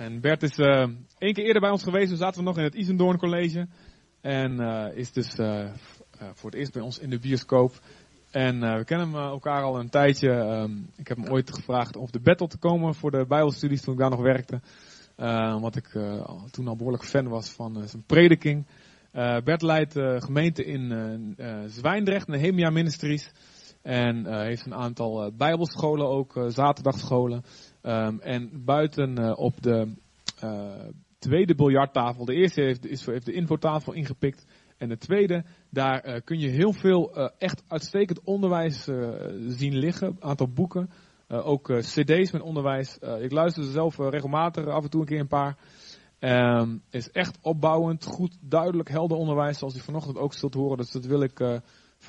[0.00, 0.88] En Bert is uh,
[1.18, 2.08] één keer eerder bij ons geweest.
[2.08, 3.66] Toen zaten we nog in het Isendoorn College.
[4.20, 5.70] En uh, is dus uh,
[6.34, 7.72] voor het eerst bij ons in de bioscoop.
[8.30, 10.30] En we kennen elkaar al een tijdje.
[10.30, 13.94] Um, ik heb hem ooit gevraagd om de battle te komen voor de bijbelstudies toen
[13.94, 14.60] ik daar nog werkte.
[15.54, 15.88] omdat ik
[16.50, 18.66] toen al behoorlijk fan was van zijn prediking.
[19.44, 21.36] Bert leidt gemeente in
[21.66, 23.32] Zwijndrecht, Nehemia Ministries.
[23.82, 27.44] En heeft een aantal bijbelscholen ook, zaterdagscholen.
[27.82, 29.94] Um, en buiten uh, op de
[30.44, 30.88] uh,
[31.18, 34.46] tweede biljarttafel, de eerste heeft, is, heeft de infotafel ingepikt.
[34.78, 38.84] En de tweede, daar uh, kun je heel veel echt uitstekend onderwijs
[39.46, 40.06] zien liggen.
[40.08, 40.90] Een aantal boeken,
[41.28, 42.98] ook cd's met onderwijs.
[43.20, 45.56] ik luister ze zelf regelmatig, af en toe een keer een paar.
[46.20, 50.76] Um, is echt opbouwend, goed, duidelijk, helder onderwijs, zoals u vanochtend ook zult horen.
[50.76, 51.60] Dus dat wil ik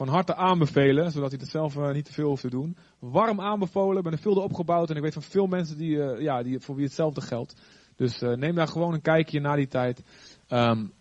[0.06, 2.78] van harte aanbevelen, zodat hij het zelf uh, niet te veel hoeft te doen.
[3.00, 6.44] Warm aanbevolen, ben er veel opgebouwd en ik weet van veel mensen die, uh, ja,
[6.44, 7.56] die, voor wie hetzelfde geldt.
[7.96, 10.04] Dus uh, neem daar gewoon een kijkje na die tijd.
[10.50, 10.92] Um,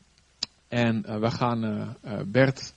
[0.68, 2.74] en we gaan Bert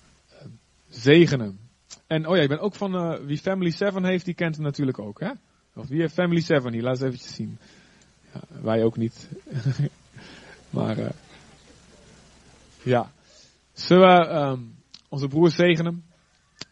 [0.89, 1.59] zegenen.
[2.07, 4.99] En oh ja, ik ben ook van wie Family 7 heeft, die kent hem natuurlijk
[4.99, 5.31] ook, hè?
[5.75, 6.81] Of wie heeft Family 7 hier?
[6.81, 7.57] Laat eens eventjes zien.
[8.33, 9.29] Ja, wij ook niet.
[10.69, 10.97] maar
[12.83, 13.11] ja.
[13.73, 14.29] Zullen we...
[14.29, 14.81] Um,
[15.13, 16.03] onze broer zegenen.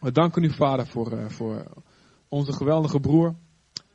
[0.00, 1.64] We danken u, Vader, voor, uh, voor
[2.28, 3.34] onze geweldige broer.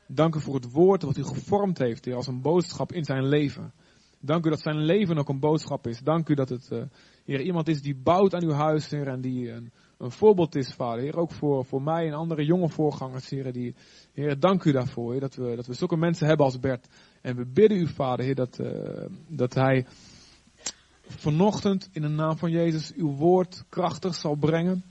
[0.08, 3.28] Dank u voor het woord wat u gevormd heeft, heer, als een boodschap in zijn
[3.28, 3.74] leven.
[4.20, 6.00] Dank u dat zijn leven ook een boodschap is.
[6.00, 6.84] Dank u dat het, uh,
[7.26, 10.74] heer, iemand is die bouwt aan uw huis, heer, en die een, een voorbeeld is,
[10.74, 11.02] Vader.
[11.02, 13.76] Heer, ook voor, voor mij en andere jonge voorgangers, heer, die,
[14.14, 16.88] heer, dank u daarvoor, heer, dat we, dat we zulke mensen hebben als Bert.
[17.22, 19.86] En we bidden u, Vader, heer, dat, uh, dat hij
[21.08, 24.84] vanochtend in de naam van Jezus uw woord krachtig zal brengen.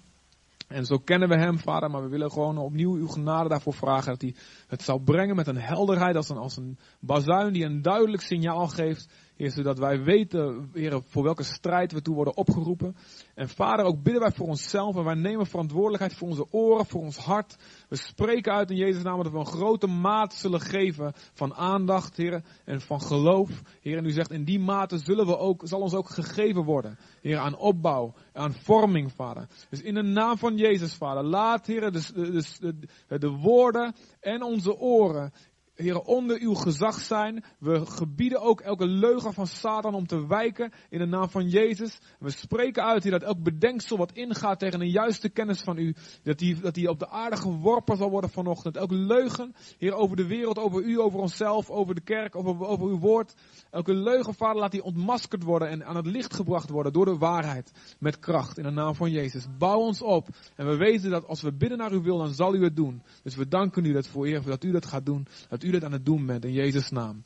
[0.69, 4.11] En zo kennen we hem, vader, maar we willen gewoon opnieuw uw genade daarvoor vragen.
[4.11, 4.35] Dat hij
[4.67, 8.69] het zal brengen met een helderheid, als een, als een bazuin die een duidelijk signaal
[8.69, 12.97] geeft Heer, zodat wij weten, Heer, voor welke strijd we toe worden opgeroepen.
[13.35, 17.01] En Vader, ook bidden wij voor onszelf en wij nemen verantwoordelijkheid voor onze oren, voor
[17.01, 17.57] ons hart.
[17.89, 22.17] We spreken uit in Jezus' naam dat we een grote maat zullen geven van aandacht,
[22.17, 23.63] Heer, en van geloof.
[23.81, 26.99] Heer, en u zegt, in die mate zullen we ook, zal ons ook gegeven worden,
[27.21, 29.49] Heer, aan opbouw, aan vorming, Vader.
[29.71, 32.13] Dus in de naam van Jezus, Vader, laat, Heer, de,
[32.61, 35.33] de, de, de woorden en onze oren,
[35.77, 37.45] Heer, onder uw gezag zijn.
[37.59, 41.99] We gebieden ook elke leugen van Satan om te wijken in de naam van Jezus.
[42.19, 45.95] We spreken uit, Heer, dat elk bedenksel wat ingaat tegen een juiste kennis van u,
[46.23, 48.77] dat die, dat die op de aarde geworpen zal worden vanochtend.
[48.77, 52.87] Elke leugen, Heer, over de wereld, over u, over onszelf, over de kerk, over, over
[52.87, 53.35] uw woord.
[53.71, 57.19] Elke leugen, Vader, laat die ontmaskerd worden en aan het licht gebracht worden door de
[57.19, 59.47] waarheid met kracht in de naam van Jezus.
[59.59, 62.55] Bouw ons op en we weten dat als we bidden naar uw wil, dan zal
[62.55, 63.03] u het doen.
[63.23, 65.27] Dus we danken u dat voor, Heer, dat u dat gaat doen.
[65.49, 67.25] Dat u dat aan het doen bent in Jezus' naam.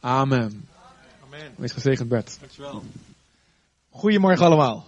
[0.00, 0.68] Amen.
[1.24, 1.52] Amen.
[1.56, 2.36] Wees gezegend Bert.
[2.40, 2.82] Dankjewel.
[3.88, 4.86] Goedemorgen allemaal.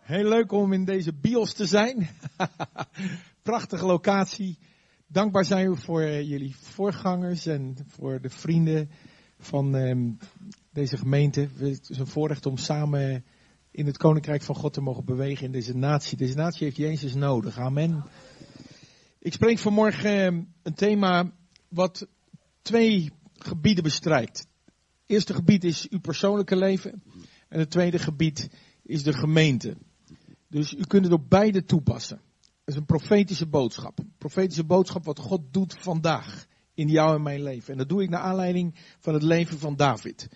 [0.00, 2.08] Heel leuk om in deze bios te zijn.
[3.42, 4.58] Prachtige locatie.
[5.06, 8.90] Dankbaar zijn we voor jullie voorgangers en voor de vrienden
[9.38, 10.18] van um,
[10.72, 11.48] deze gemeente.
[11.56, 13.24] Het is een voorrecht om samen
[13.70, 16.18] in het koninkrijk van God te mogen bewegen in deze natie.
[16.18, 17.58] Deze natie heeft Jezus nodig.
[17.58, 18.04] Amen.
[19.18, 21.32] Ik spreek vanmorgen ehm, een thema
[21.68, 22.06] wat
[22.68, 24.38] twee gebieden bestrijkt.
[24.38, 27.02] Het eerste gebied is uw persoonlijke leven.
[27.48, 28.48] En het tweede gebied
[28.82, 29.76] is de gemeente.
[30.48, 32.20] Dus u kunt het op beide toepassen.
[32.40, 33.98] Dat is een profetische boodschap.
[34.18, 37.72] Profetische boodschap wat God doet vandaag in jou en mijn leven.
[37.72, 40.28] En dat doe ik naar aanleiding van het leven van David.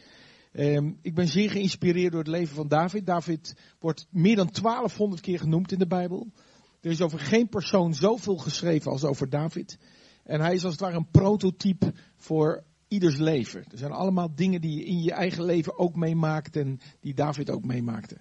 [0.53, 3.06] Um, ik ben zeer geïnspireerd door het leven van David.
[3.06, 6.32] David wordt meer dan 1200 keer genoemd in de Bijbel.
[6.81, 9.78] Er is over geen persoon zoveel geschreven als over David.
[10.25, 13.65] En hij is als het ware een prototype voor ieders leven.
[13.71, 17.50] Er zijn allemaal dingen die je in je eigen leven ook meemaakt en die David
[17.50, 18.16] ook meemaakte.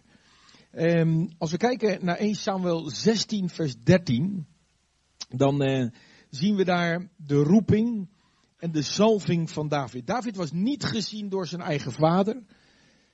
[0.74, 4.48] Um, als we kijken naar 1 Samuel 16 vers 13,
[5.30, 5.90] dan uh,
[6.30, 8.10] zien we daar de roeping
[8.58, 10.08] en de zalving van David.
[10.08, 12.44] David was niet gezien door zijn eigen vader.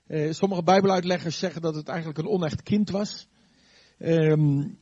[0.08, 3.28] Uh, sommige bijbeluitleggers zeggen dat het eigenlijk een onecht kind was.
[4.00, 4.80] Um,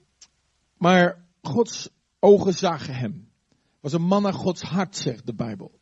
[0.77, 3.29] maar Gods ogen zagen hem
[3.85, 5.79] was een man naar Gods hart, zegt de Bijbel.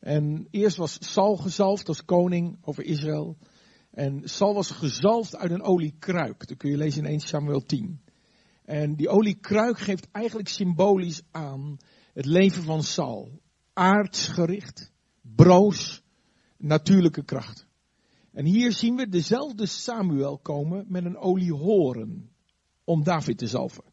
[0.00, 3.36] En eerst was Saul gezalfd als koning over Israël.
[3.90, 6.48] En Saul was gezalfd uit een oliekruik.
[6.48, 8.00] Dat kun je lezen in 1 Samuel 10.
[8.64, 11.76] En die oliekruik geeft eigenlijk symbolisch aan
[12.12, 13.40] het leven van Saul.
[13.72, 16.02] Aardsgericht, broos,
[16.56, 17.66] natuurlijke kracht.
[18.32, 22.30] En hier zien we dezelfde Samuel komen met een oliehoren
[22.84, 23.84] om David te zalven.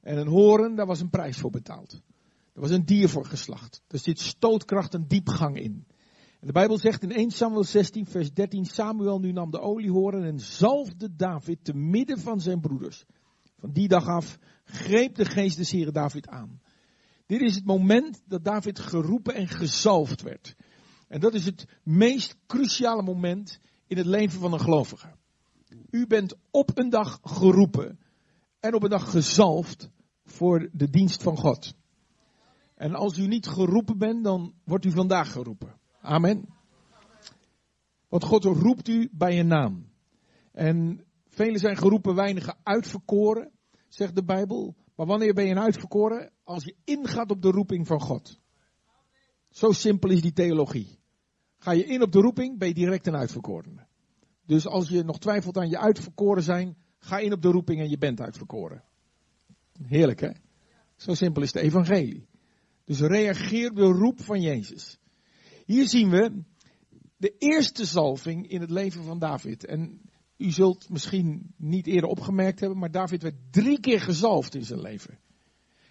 [0.00, 2.06] En een horen, daar was een prijs voor betaald.
[2.58, 3.82] Er was een dier voor geslacht.
[3.88, 5.86] Er zit stootkracht en diepgang in.
[6.40, 10.40] De Bijbel zegt in 1 Samuel 16, vers 13, Samuel nu nam de oliehoren en
[10.40, 13.04] zalfde David te midden van zijn broeders.
[13.58, 16.60] Van die dag af greep de geest des Heren David aan.
[17.26, 20.54] Dit is het moment dat David geroepen en gezalfd werd.
[21.08, 25.14] En dat is het meest cruciale moment in het leven van een gelovige.
[25.90, 27.98] U bent op een dag geroepen
[28.60, 29.90] en op een dag gezalfd
[30.24, 31.76] voor de dienst van God.
[32.78, 35.78] En als u niet geroepen bent, dan wordt u vandaag geroepen.
[36.00, 36.48] Amen.
[38.08, 39.90] Want God roept u bij een naam.
[40.52, 43.50] En velen zijn geroepen, weinigen uitverkoren,
[43.88, 44.76] zegt de Bijbel.
[44.94, 46.32] Maar wanneer ben je een uitverkoren?
[46.44, 48.40] Als je ingaat op de roeping van God.
[49.50, 50.98] Zo simpel is die theologie.
[51.58, 53.86] Ga je in op de roeping, ben je direct een uitverkorene.
[54.46, 57.90] Dus als je nog twijfelt aan je uitverkoren zijn, ga in op de roeping en
[57.90, 58.84] je bent uitverkoren.
[59.82, 60.30] Heerlijk hè?
[60.96, 62.28] Zo simpel is de evangelie.
[62.88, 64.98] Dus reageer de roep van Jezus.
[65.64, 66.42] Hier zien we
[67.16, 69.64] de eerste zalving in het leven van David.
[69.64, 70.00] En
[70.36, 74.80] u zult misschien niet eerder opgemerkt hebben, maar David werd drie keer gezalfd in zijn
[74.80, 75.18] leven.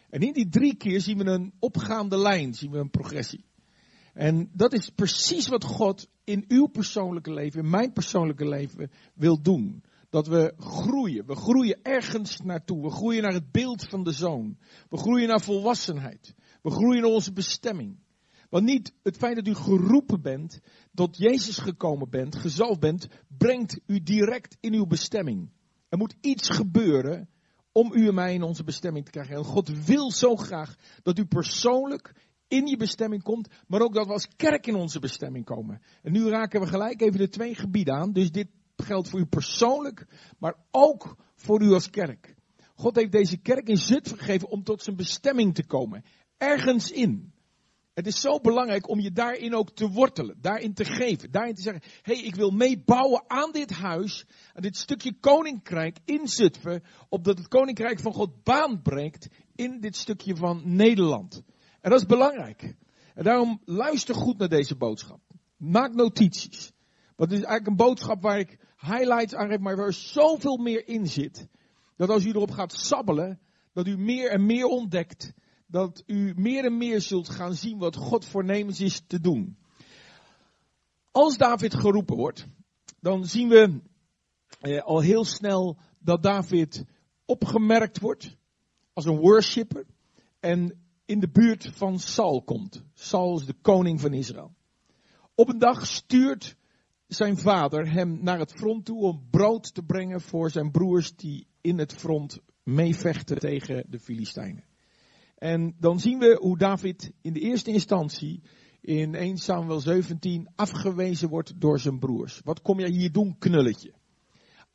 [0.10, 3.46] En in die drie keer zien we een opgaande lijn, zien we een progressie.
[4.14, 9.42] En dat is precies wat God in uw persoonlijke leven, in mijn persoonlijke leven wil
[9.42, 9.84] doen.
[10.10, 11.26] Dat we groeien.
[11.26, 12.82] We groeien ergens naartoe.
[12.82, 14.58] We groeien naar het beeld van de zoon.
[14.90, 16.36] We groeien naar volwassenheid.
[16.68, 18.00] We groeien onze bestemming.
[18.50, 20.60] Want niet het feit dat u geroepen bent,
[20.94, 25.50] tot Jezus gekomen bent, gezalfd bent, brengt u direct in uw bestemming.
[25.90, 27.30] Er moet iets gebeuren
[27.72, 29.36] om u en mij in onze bestemming te krijgen.
[29.36, 32.14] En God wil zo graag dat u persoonlijk
[32.48, 35.82] in je bestemming komt, maar ook dat we als kerk in onze bestemming komen.
[36.02, 38.14] En nu raken we gelijk even de twee gebieden aan.
[38.14, 40.08] Dus dit geldt voor u persoonlijk,
[40.40, 42.36] maar ook voor u als kerk.
[42.76, 46.04] God heeft deze kerk in Zutphen gegeven om tot zijn bestemming te komen.
[46.38, 47.34] Ergens in.
[47.94, 51.62] Het is zo belangrijk om je daarin ook te wortelen, daarin te geven, daarin te
[51.62, 56.84] zeggen, hé, hey, ik wil meebouwen aan dit huis, aan dit stukje koninkrijk in Zutphen,
[57.10, 61.42] opdat het koninkrijk van God baan breekt in dit stukje van Nederland.
[61.82, 62.76] En dat is belangrijk.
[63.14, 65.20] En daarom luister goed naar deze boodschap.
[65.56, 66.72] Maak notities.
[67.16, 70.88] Want het is eigenlijk een boodschap waar ik highlights aan geef, maar waar zoveel meer
[70.88, 71.48] in zit.
[71.96, 73.40] Dat als u erop gaat sabbelen,
[73.74, 75.34] dat u meer en meer ontdekt
[75.68, 79.58] dat u meer en meer zult gaan zien wat God voornemens is te doen.
[81.12, 82.48] Als David geroepen wordt,
[83.00, 83.82] dan zien we
[84.60, 86.86] eh, al heel snel dat David
[87.26, 88.36] opgemerkt wordt
[88.94, 89.86] als een worshipper
[90.40, 92.84] en in de buurt van Saul komt.
[92.94, 94.56] Saul is de koning van Israël.
[95.36, 96.56] Op een dag stuurt
[97.08, 101.48] zijn vader hem naar het front toe om brood te brengen voor zijn broers die
[101.62, 104.67] in het front meevechten tegen de Filistijnen.
[105.38, 108.42] En dan zien we hoe David in de eerste instantie
[108.82, 112.42] in 1 Samuel 17 afgewezen wordt door zijn broers.
[112.44, 113.94] Wat kom jij hier doen, knulletje?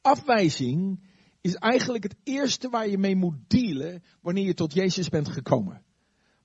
[0.00, 1.00] Afwijzing
[1.40, 5.82] is eigenlijk het eerste waar je mee moet dealen wanneer je tot Jezus bent gekomen.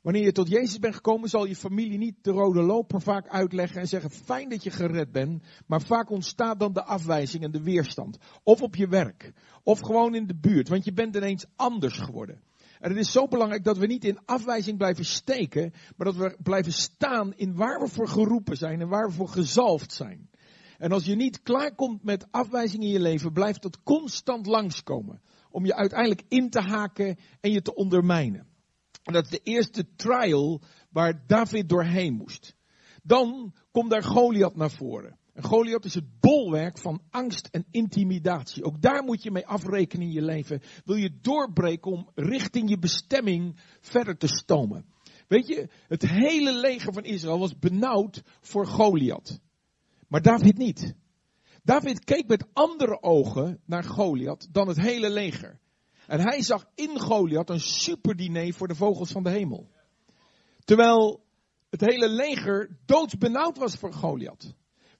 [0.02, 3.82] Wanneer je tot Jezus bent gekomen, zal je familie niet de rode loper vaak uitleggen
[3.82, 5.44] en zeggen: Fijn dat je gered bent.
[5.66, 8.18] Maar vaak ontstaat dan de afwijzing en de weerstand.
[8.44, 9.34] Of op je werk.
[9.64, 10.68] Of gewoon in de buurt.
[10.68, 12.42] Want je bent ineens anders geworden.
[12.80, 16.38] En het is zo belangrijk dat we niet in afwijzing blijven steken, maar dat we
[16.44, 20.30] blijven staan in waar we voor geroepen zijn en waar we voor gezalfd zijn.
[20.78, 25.22] En als je niet klaarkomt met afwijzing in je leven, blijft dat constant langskomen.
[25.50, 28.48] Om je uiteindelijk in te haken en je te ondermijnen.
[29.04, 32.56] En dat is de eerste trial waar David doorheen moest.
[33.04, 35.18] Dan komt daar Goliath naar voren.
[35.38, 38.64] En Goliath is het bolwerk van angst en intimidatie.
[38.64, 40.62] Ook daar moet je mee afrekenen in je leven.
[40.86, 44.86] Wil je doorbreken om richting je bestemming verder te stomen.
[45.28, 49.40] Weet je, het hele leger van Israël was benauwd voor Goliath.
[50.08, 50.96] Maar David niet.
[51.64, 55.60] David keek met andere ogen naar Goliath dan het hele leger.
[56.08, 59.70] En hij zag in Goliath een superdiner voor de vogels van de hemel.
[60.64, 61.24] Terwijl
[61.70, 64.56] het hele leger doodsbenauwd was voor Goliath.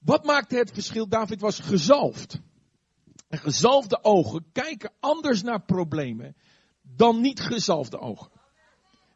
[0.08, 1.08] Wat maakte het verschil?
[1.08, 2.40] David was gezalfd.
[3.28, 6.36] En gezalfde ogen kijken anders naar problemen
[6.82, 8.32] dan niet gezalfde ogen.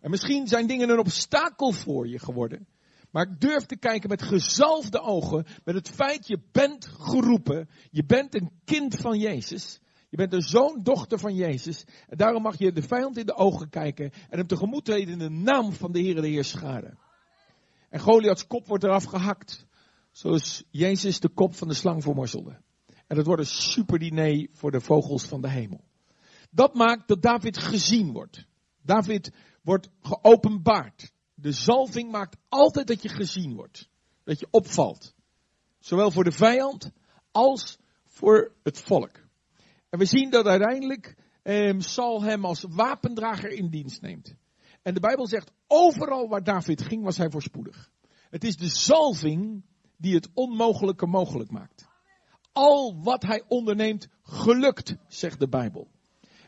[0.01, 2.67] En misschien zijn dingen een obstakel voor je geworden.
[3.11, 8.05] Maar ik durf te kijken met gezalfde ogen, met het feit je bent geroepen, je
[8.05, 9.79] bent een kind van Jezus.
[10.09, 11.85] Je bent een zoon, dochter van Jezus.
[12.07, 15.19] En daarom mag je de vijand in de ogen kijken en hem tegemoet treden in
[15.19, 16.97] de naam van de Heer de Heerschade.
[17.89, 19.69] En Goliaths kop wordt eraf gehakt.
[20.11, 22.61] Zoals Jezus de kop van de slang vermorzelde.
[23.07, 25.83] En dat wordt een superdiner voor de vogels van de hemel.
[26.49, 28.45] Dat maakt dat David gezien wordt.
[28.81, 31.11] David wordt geopenbaard.
[31.33, 33.77] De zalving maakt altijd dat je gezien wordt.
[33.77, 33.89] Dat
[34.23, 35.13] dat je opvalt.
[35.79, 36.91] Zowel voor de vijand
[37.31, 39.19] als voor het volk.
[39.89, 44.35] En we zien dat uiteindelijk eh, Saul hem als wapendrager in dienst neemt.
[44.81, 47.91] En de Bijbel zegt, overal waar David ging was hij voorspoedig.
[48.29, 49.63] Het is de zalving
[50.01, 51.89] die het onmogelijke mogelijk maakt.
[52.51, 55.87] Al wat hij onderneemt gelukt, zegt de Bijbel.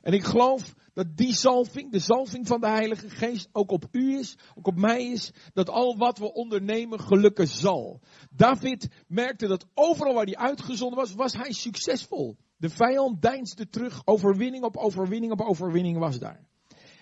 [0.02, 4.18] En ik geloof dat die zalving, de zalving van de Heilige Geest, ook op u
[4.18, 8.02] is, ook op mij is, dat al wat we ondernemen gelukken zal.
[8.30, 12.38] David merkte dat overal waar hij uitgezonden was, was hij succesvol.
[12.58, 16.48] De vijand deinsde terug, overwinning op overwinning op overwinning was daar.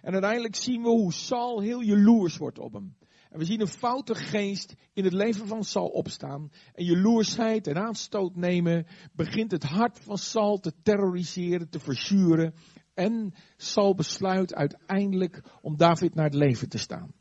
[0.01, 2.95] En uiteindelijk zien we hoe Saul heel jaloers wordt op hem.
[3.31, 6.51] En we zien een foute geest in het leven van Saul opstaan.
[6.73, 12.53] En jaloersheid en aanstoot nemen begint het hart van Saul te terroriseren, te verzuren.
[12.93, 17.13] En Saul besluit uiteindelijk om David naar het leven te staan.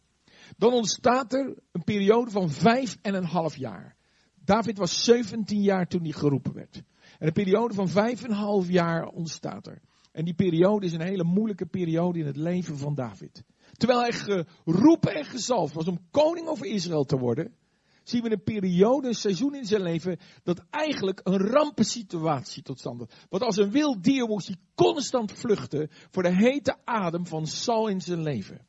[0.57, 3.97] Dan ontstaat er een periode van vijf en een half jaar.
[4.45, 6.83] David was 17 jaar toen hij geroepen werd.
[7.19, 9.81] En een periode van vijf en een half jaar ontstaat er.
[10.12, 13.45] En die periode is een hele moeilijke periode in het leven van David.
[13.81, 17.55] Terwijl hij geroepen en gezalfd was om koning over Israël te worden,
[18.03, 22.99] zien we een periode, een seizoen in zijn leven, dat eigenlijk een rampensituatie tot stand
[22.99, 23.15] had.
[23.29, 27.89] Want als een wild dier moest hij constant vluchten voor de hete adem van Saul
[27.89, 28.67] in zijn leven.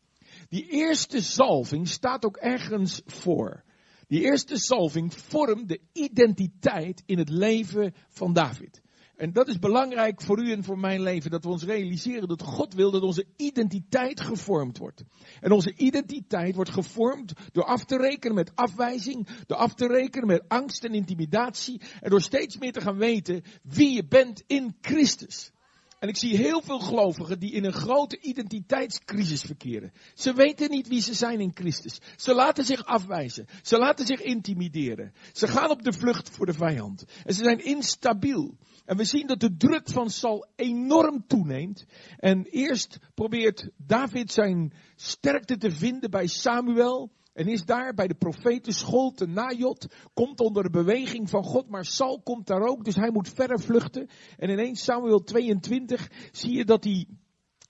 [0.50, 3.64] Die eerste zalving staat ook ergens voor.
[4.08, 8.82] Die eerste zalving vormt de identiteit in het leven van David.
[9.22, 12.42] En dat is belangrijk voor u en voor mijn leven, dat we ons realiseren dat
[12.42, 15.04] God wil dat onze identiteit gevormd wordt.
[15.40, 20.28] En onze identiteit wordt gevormd door af te rekenen met afwijzing, door af te rekenen
[20.28, 24.76] met angst en intimidatie, en door steeds meer te gaan weten wie je bent in
[24.82, 25.52] Christus.
[26.00, 29.92] En ik zie heel veel gelovigen die in een grote identiteitscrisis verkeren.
[30.14, 32.00] Ze weten niet wie ze zijn in Christus.
[32.16, 33.48] Ze laten zich afwijzen.
[33.62, 35.14] Ze laten zich intimideren.
[35.34, 37.06] Ze gaan op de vlucht voor de vijand.
[37.26, 38.58] En ze zijn instabiel.
[38.92, 41.86] En we zien dat de druk van Saul enorm toeneemt.
[42.18, 47.12] En eerst probeert David zijn sterkte te vinden bij Samuel.
[47.34, 51.86] En is daar bij de profetenschool te Najot, komt onder de beweging van God, maar
[51.86, 54.10] Saul komt daar ook, dus hij moet verder vluchten.
[54.38, 57.08] En in 1 Samuel 22 zie je dat hij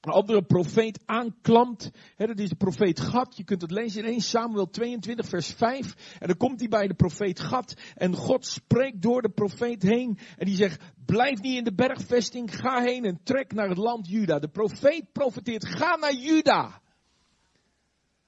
[0.01, 1.91] een andere profeet aanklampt.
[2.17, 3.37] Dat is de profeet Gad.
[3.37, 6.17] Je kunt het lezen in 1 Samuel 22 vers 5.
[6.19, 7.73] En dan komt hij bij de profeet Gad.
[7.95, 10.19] En God spreekt door de profeet heen.
[10.37, 12.55] En die zegt, blijf niet in de bergvesting.
[12.55, 14.39] Ga heen en trek naar het land Juda.
[14.39, 16.81] De profeet profeteert, ga naar Juda.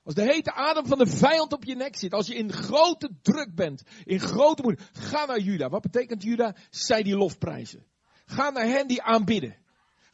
[0.04, 3.10] Als de hete adem van de vijand op je nek zit, als je in grote
[3.22, 5.70] druk bent, in grote moeite, ga naar Juda.
[5.70, 6.56] Wat betekent Juda?
[6.70, 7.86] Zij die lofprijzen.
[8.26, 9.63] Ga naar hen die aanbidden.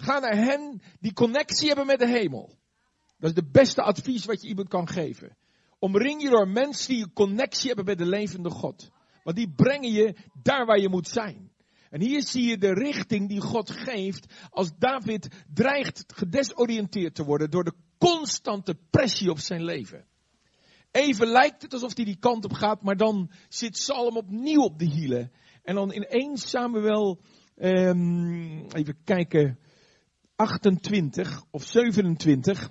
[0.02, 2.58] Ga naar hen die connectie hebben met de hemel.
[3.18, 5.38] Dat is de beste advies wat je iemand kan geven.
[5.80, 8.90] Omring je door mensen die een connectie hebben met de levende God.
[9.24, 11.52] Want die brengen je daar waar je moet zijn.
[11.90, 17.52] En hier zie je de richting die God geeft als David dreigt gedesoriënteerd te worden
[17.52, 20.06] door de constante pressie op zijn leven.
[20.92, 24.80] Even lijkt het alsof hij die kant op gaat, maar dan zit Salm opnieuw op
[24.80, 25.32] de hielen.
[25.64, 27.22] En dan in 1 Samuel,
[27.56, 29.60] um, even kijken,
[30.40, 32.70] 28 of 27,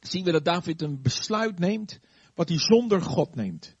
[0.00, 2.00] zien we dat David een besluit neemt
[2.34, 3.76] wat hij zonder God neemt.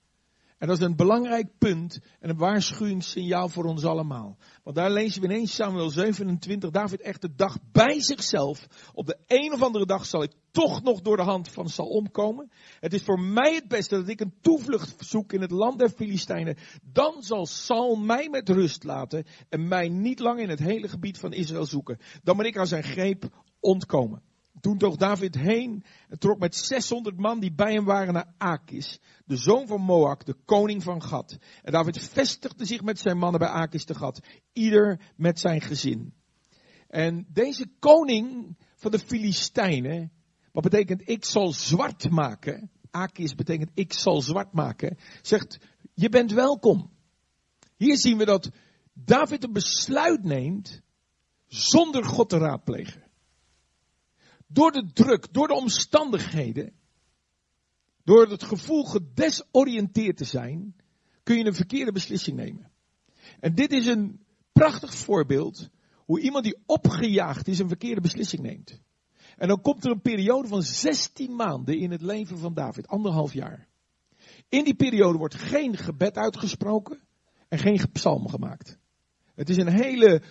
[0.62, 4.36] En dat is een belangrijk punt en een waarschuwingssignaal voor ons allemaal.
[4.62, 8.66] Want daar lezen we in 1 Samuel 27, David echt de dag bij zichzelf.
[8.92, 11.88] Op de een of andere dag zal ik toch nog door de hand van Saul
[11.88, 12.50] omkomen.
[12.80, 15.90] Het is voor mij het beste dat ik een toevlucht zoek in het land der
[15.90, 16.56] Filistijnen.
[16.82, 21.18] Dan zal Saul mij met rust laten en mij niet lang in het hele gebied
[21.18, 21.98] van Israël zoeken.
[22.22, 23.28] Dan ben ik aan zijn greep
[23.60, 24.22] ontkomen.
[24.62, 29.00] Toen toog David heen en trok met 600 man die bij hem waren naar Akis,
[29.24, 31.38] de zoon van Moak, de koning van Gad.
[31.62, 34.20] En David vestigde zich met zijn mannen bij Akis te Gad,
[34.52, 36.14] ieder met zijn gezin.
[36.88, 40.12] En deze koning van de Filistijnen,
[40.52, 45.58] wat betekent ik zal zwart maken, Akis betekent ik zal zwart maken, zegt
[45.94, 46.90] je bent welkom.
[47.76, 48.50] Hier zien we dat
[48.92, 50.82] David een besluit neemt
[51.46, 53.01] zonder God te raadplegen.
[54.52, 56.72] Door de druk, door de omstandigheden,
[58.04, 60.76] door het gevoel gedesoriënteerd te zijn,
[61.22, 62.70] kun je een verkeerde beslissing nemen.
[63.40, 64.20] En dit is een
[64.52, 65.68] prachtig voorbeeld
[66.04, 68.80] hoe iemand die opgejaagd is een verkeerde beslissing neemt.
[69.36, 73.32] En dan komt er een periode van 16 maanden in het leven van David, anderhalf
[73.32, 73.68] jaar.
[74.48, 77.00] In die periode wordt geen gebed uitgesproken
[77.48, 78.78] en geen psalm gemaakt.
[79.34, 80.22] Het is een hele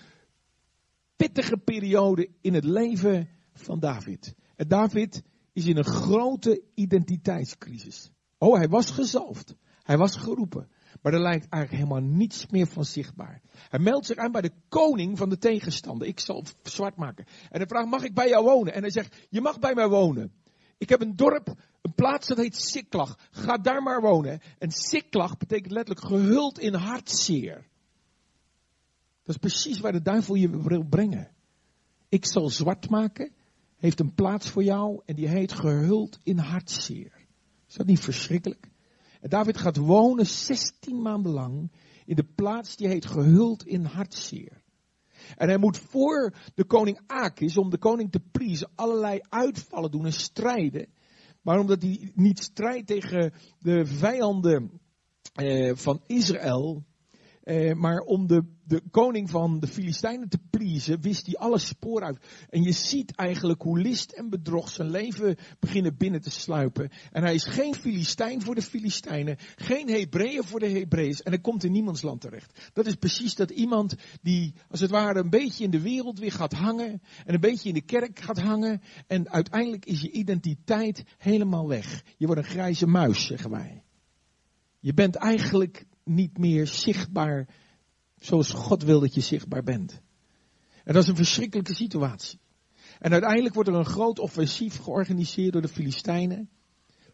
[1.16, 4.34] pittige periode in het leven van David.
[4.56, 5.22] En David
[5.54, 8.12] is in een grote identiteitscrisis.
[8.38, 9.56] Oh, hij was gezalfd.
[9.84, 10.70] Hij was geroepen.
[11.02, 13.42] Maar er lijkt eigenlijk helemaal niets meer van zichtbaar.
[13.70, 16.08] Hij meldt zich aan bij de koning van de tegenstander.
[16.08, 17.26] Ik zal zwart maken.
[17.26, 18.74] En hij vraagt, mag ik bij jou wonen?
[18.74, 20.34] En hij zegt, je mag bij mij wonen.
[20.78, 21.48] Ik heb een dorp,
[21.82, 23.18] een plaats dat heet Siklag.
[23.32, 24.42] Ga daar maar wonen.
[24.58, 27.70] En Siklag betekent letterlijk gehuld in hartzeer.
[29.24, 31.32] Dat is precies waar de duivel je wil brengen.
[32.10, 33.32] Ik zal zwart maken,
[33.82, 37.12] heeft een plaats voor jou en die heet gehuld in hartzeer.
[37.68, 38.70] Is dat niet verschrikkelijk?
[39.22, 41.72] En David gaat wonen 16 maanden lang
[42.06, 44.62] in de plaats die heet gehuld in hartzeer.
[45.36, 50.06] En hij moet voor de koning Akis, om de koning te priezen, allerlei uitvallen doen
[50.06, 50.88] en strijden.
[51.42, 54.82] Maar omdat hij niet strijdt tegen de vijanden
[55.34, 56.84] eh, van Israël,
[57.44, 62.04] eh, maar om de, de koning van de Filistijnen te pleasen, wist hij alle spoor
[62.04, 62.46] uit.
[62.50, 66.90] En je ziet eigenlijk hoe list en bedrog zijn leven beginnen binnen te sluipen.
[67.12, 71.16] En hij is geen Filistijn voor de Filistijnen, geen Hebreeën voor de Hebreeën.
[71.24, 72.70] En hij komt in niemands land terecht.
[72.74, 76.32] Dat is precies dat iemand die, als het ware, een beetje in de wereld weer
[76.32, 77.02] gaat hangen.
[77.26, 78.82] En een beetje in de kerk gaat hangen.
[79.08, 82.04] En uiteindelijk is je identiteit helemaal weg.
[82.18, 83.84] Je wordt een grijze muis, zeggen wij.
[84.80, 87.48] Je bent eigenlijk niet meer zichtbaar
[88.20, 90.02] zoals God wil dat je zichtbaar bent.
[90.84, 92.40] En dat is een verschrikkelijke situatie.
[93.00, 96.50] En uiteindelijk wordt er een groot offensief georganiseerd door de Filistijnen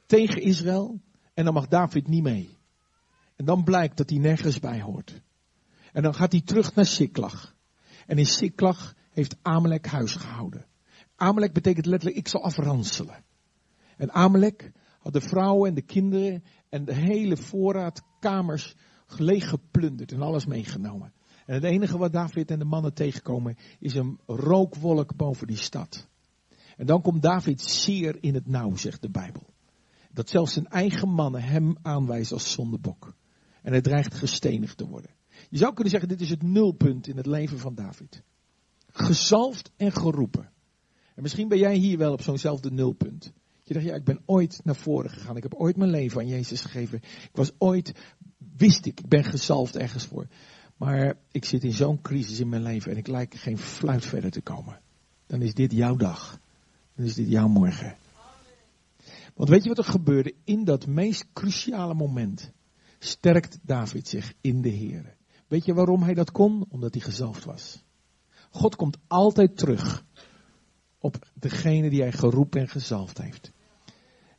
[0.06, 1.02] tegen Israël.
[1.34, 2.58] En dan mag David niet mee.
[3.36, 5.22] En dan blijkt dat hij nergens bij hoort.
[5.92, 7.56] En dan gaat hij terug naar Siklag.
[8.06, 10.66] En in Siklag heeft Amalek huis gehouden.
[11.16, 13.24] Amalek betekent letterlijk ik zal afranselen.
[13.98, 18.76] En Amalek had de vrouwen en de kinderen en de hele voorraad kamers
[19.08, 21.14] leeg geplunderd en alles meegenomen.
[21.46, 26.08] En het enige wat David en de mannen tegenkomen is een rookwolk boven die stad.
[26.78, 29.54] En dan komt David zeer in het nauw, zegt de Bijbel.
[30.12, 33.16] Dat zelfs zijn eigen mannen hem aanwijzen als zondebok.
[33.62, 35.12] En hij dreigt gestenigd te worden.
[35.50, 38.24] Je zou kunnen zeggen, dit is het nulpunt in het leven van David.
[38.88, 40.52] Gezalfd en geroepen.
[41.16, 43.34] En misschien ben jij hier wel op zo'nzelfde nulpunt.
[43.68, 45.38] Je dacht, ja, ik ben ooit naar voren gegaan.
[45.38, 46.98] Ik heb ooit mijn leven aan Jezus gegeven.
[47.04, 47.94] Ik was ooit,
[48.58, 50.28] wist ik, ik ben gezalfd ergens voor.
[50.78, 54.32] Maar ik zit in zo'n crisis in mijn leven en ik lijk geen fluit verder
[54.32, 54.80] te komen.
[55.26, 56.40] Dan is dit jouw dag.
[56.96, 57.96] Dan is dit jouw morgen.
[59.36, 60.34] Want weet je wat er gebeurde?
[60.44, 62.52] In dat meest cruciale moment
[63.00, 65.16] sterkt David zich in de Heer.
[65.48, 66.66] Weet je waarom hij dat kon?
[66.70, 67.84] Omdat hij gezalfd was.
[68.50, 70.06] God komt altijd terug
[71.00, 73.52] op degene die hij geroepen en gezalfd heeft.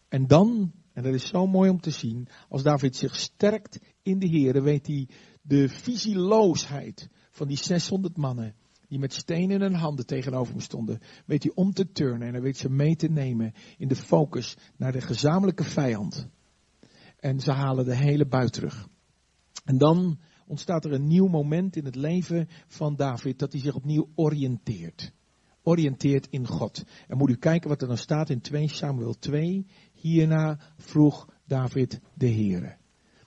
[0.08, 4.18] En dan, en dat is zo mooi om te zien, als David zich sterkt in
[4.18, 5.08] de Heer, weet hij
[5.42, 8.54] de visieloosheid van die 600 mannen
[8.88, 12.32] die met stenen in hun handen tegenover hem stonden, weet hij om te turnen en
[12.32, 16.28] hij weet ze mee te nemen in de focus naar de gezamenlijke vijand.
[17.16, 18.88] En ze halen de hele buit terug.
[19.64, 23.74] En dan ontstaat er een nieuw moment in het leven van David dat hij zich
[23.74, 25.12] opnieuw oriënteert.
[25.62, 26.84] Oriënteert in God.
[27.06, 29.66] En moet u kijken wat er dan staat in 2 Samuel 2.
[30.00, 32.76] Hierna vroeg David de Here.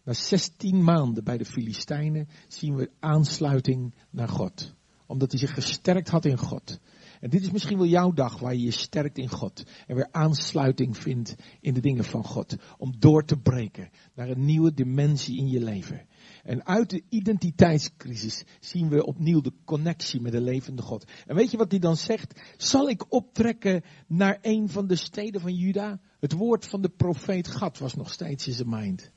[0.03, 4.73] Na 16 maanden bij de Filistijnen zien we aansluiting naar God.
[5.05, 6.79] Omdat hij zich gesterkt had in God.
[7.19, 9.63] En dit is misschien wel jouw dag waar je je sterkt in God.
[9.87, 12.55] En weer aansluiting vindt in de dingen van God.
[12.77, 16.05] Om door te breken naar een nieuwe dimensie in je leven.
[16.43, 21.11] En uit de identiteitscrisis zien we opnieuw de connectie met de levende God.
[21.25, 22.41] En weet je wat hij dan zegt?
[22.57, 25.99] Zal ik optrekken naar een van de steden van Juda?
[26.21, 29.11] Het woord van de profeet Gad was nog steeds in zijn mind.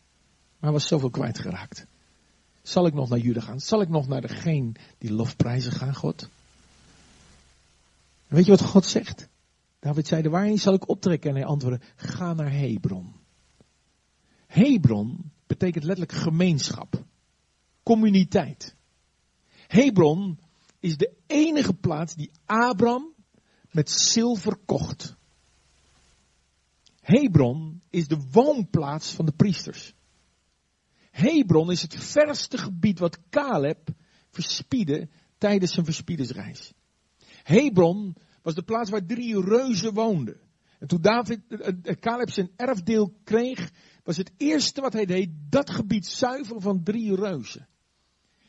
[0.58, 1.86] Maar was zoveel kwijtgeraakt.
[2.62, 3.60] Zal ik nog naar Juda gaan?
[3.60, 6.28] Zal ik nog naar degene die lofprijzen gaan, God?
[8.28, 9.28] En weet je wat God zegt?
[9.78, 11.30] David zei, waarheen zal ik optrekken?
[11.30, 13.12] En hij antwoordde, ga naar Hebron.
[14.46, 17.04] Hebron betekent letterlijk gemeenschap.
[17.82, 18.74] Communiteit.
[19.66, 20.38] Hebron
[20.78, 23.12] is de enige plaats die Abraham
[23.70, 25.16] met zilver kocht.
[27.04, 29.94] Hebron is de woonplaats van de priesters.
[31.10, 33.88] Hebron is het verste gebied wat Caleb
[34.30, 36.72] verspiedde tijdens zijn verspiedersreis.
[37.42, 40.40] Hebron was de plaats waar drie reuzen woonden.
[40.78, 43.70] En toen David, eh, eh, Caleb zijn erfdeel kreeg,
[44.02, 47.68] was het eerste wat hij deed dat gebied zuiveren van drie reuzen.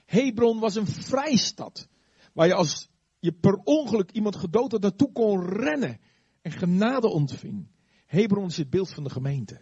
[0.05, 1.87] Hebron was een vrijstad,
[2.33, 2.89] waar je als
[3.19, 5.99] je per ongeluk iemand gedood had naartoe kon rennen
[6.41, 7.67] en genade ontving.
[8.05, 9.61] Hebron is het beeld van de gemeente.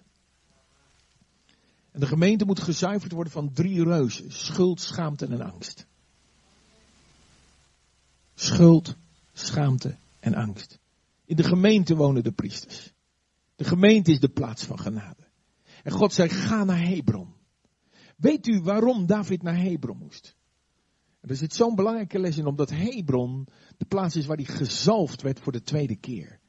[1.91, 4.31] En de gemeente moet gezuiverd worden van drie reuzen.
[4.31, 5.85] Schuld, schaamte en angst.
[8.35, 8.95] Schuld,
[9.33, 10.79] schaamte en angst.
[11.25, 12.93] In de gemeente wonen de priesters.
[13.55, 15.27] De gemeente is de plaats van genade.
[15.83, 17.33] En God zei, ga naar Hebron.
[18.15, 20.35] Weet u waarom David naar Hebron moest?
[21.21, 25.39] er zit zo'n belangrijke les in, omdat Hebron de plaats is waar hij gezalfd werd
[25.39, 26.39] voor de tweede keer.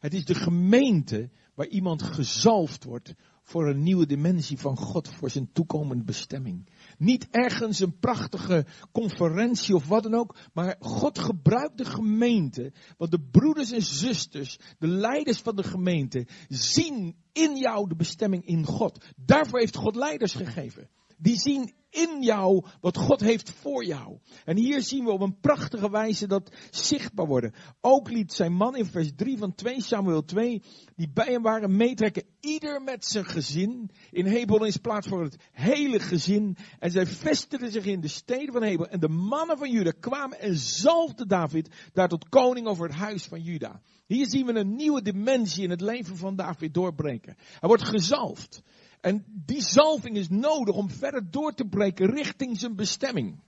[0.00, 5.30] Het is de gemeente waar iemand gezalfd wordt voor een nieuwe dimensie van God, voor
[5.30, 6.68] zijn toekomende bestemming.
[6.98, 13.10] Niet ergens een prachtige conferentie of wat dan ook, maar God gebruikt de gemeente, want
[13.10, 18.66] de broeders en zusters, de leiders van de gemeente, zien in jou de bestemming in
[18.66, 19.04] God.
[19.16, 20.88] Daarvoor heeft God leiders gegeven.
[21.16, 24.18] Die zien in jou wat God heeft voor jou.
[24.44, 27.54] En hier zien we op een prachtige wijze dat zichtbaar worden.
[27.80, 30.62] Ook liet zijn man in vers 3 van 2 Samuel 2,
[30.96, 32.24] die bij hem waren, meetrekken.
[32.40, 33.90] Ieder met zijn gezin.
[34.10, 36.56] In Hebron is plaats voor het hele gezin.
[36.78, 38.88] En zij vestigden zich in de steden van Hebron.
[38.88, 43.24] En de mannen van Juda kwamen en zalfden David daar tot koning over het huis
[43.24, 43.80] van Juda.
[44.06, 47.34] Hier zien we een nieuwe dimensie in het leven van David doorbreken.
[47.36, 48.62] Hij wordt gezalfd.
[49.04, 53.40] En die zalving is nodig om verder door te breken richting zijn bestemming.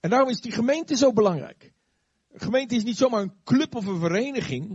[0.00, 1.72] En daarom is die gemeente zo belangrijk.
[2.30, 4.70] Een gemeente is niet zomaar een club of een vereniging.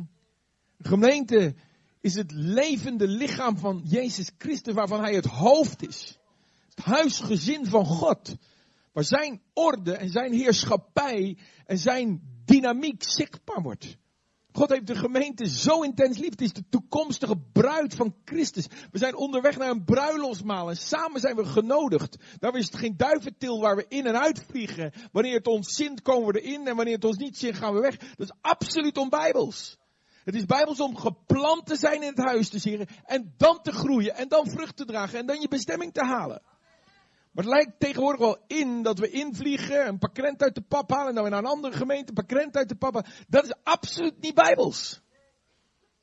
[0.78, 1.56] Een gemeente
[2.02, 6.20] is het levende lichaam van Jezus Christus waarvan hij het hoofd is.
[6.70, 8.36] Het huisgezin van God.
[8.92, 13.98] Waar zijn orde en zijn heerschappij en zijn dynamiek zichtbaar wordt.
[14.52, 16.30] God heeft de gemeente zo intens lief.
[16.30, 18.68] Het is de toekomstige bruid van Christus.
[18.92, 22.18] We zijn onderweg naar een bruiloftsmaal en samen zijn we genodigd.
[22.40, 24.94] Daar is het geen duiventil waar we in en uit vliegen.
[25.12, 27.80] Wanneer het ons zint komen we erin en wanneer het ons niet zint gaan we
[27.80, 27.98] weg.
[27.98, 29.78] Dat is absoluut onbijbels.
[30.24, 33.72] Het is bijbels om geplant te zijn in het huis te zingen en dan te
[33.72, 36.42] groeien en dan vrucht te dragen en dan je bestemming te halen.
[37.40, 40.92] Maar het lijkt tegenwoordig wel in dat we invliegen, een paar krent uit de pap
[40.92, 43.08] halen en dan weer naar een andere gemeente, een paar krent uit de pap.
[43.28, 45.02] Dat is absoluut niet bijbels.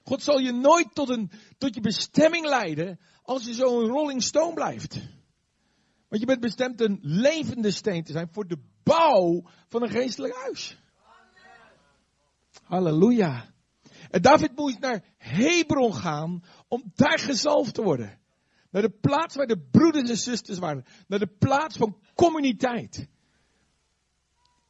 [0.02, 4.54] God zal je nooit tot, een, tot je bestemming leiden als je zo'n rolling stone
[4.54, 4.94] blijft.
[6.08, 10.34] Want je bent bestemd een levende steen te zijn voor de bouw van een geestelijk
[10.34, 10.78] huis.
[12.62, 13.52] Halleluja.
[14.10, 18.24] En David moest naar Hebron gaan om daar gezalfd te worden.
[18.70, 20.84] Naar de plaats waar de broeders en zusters waren.
[21.06, 23.08] Naar de plaats van communiteit.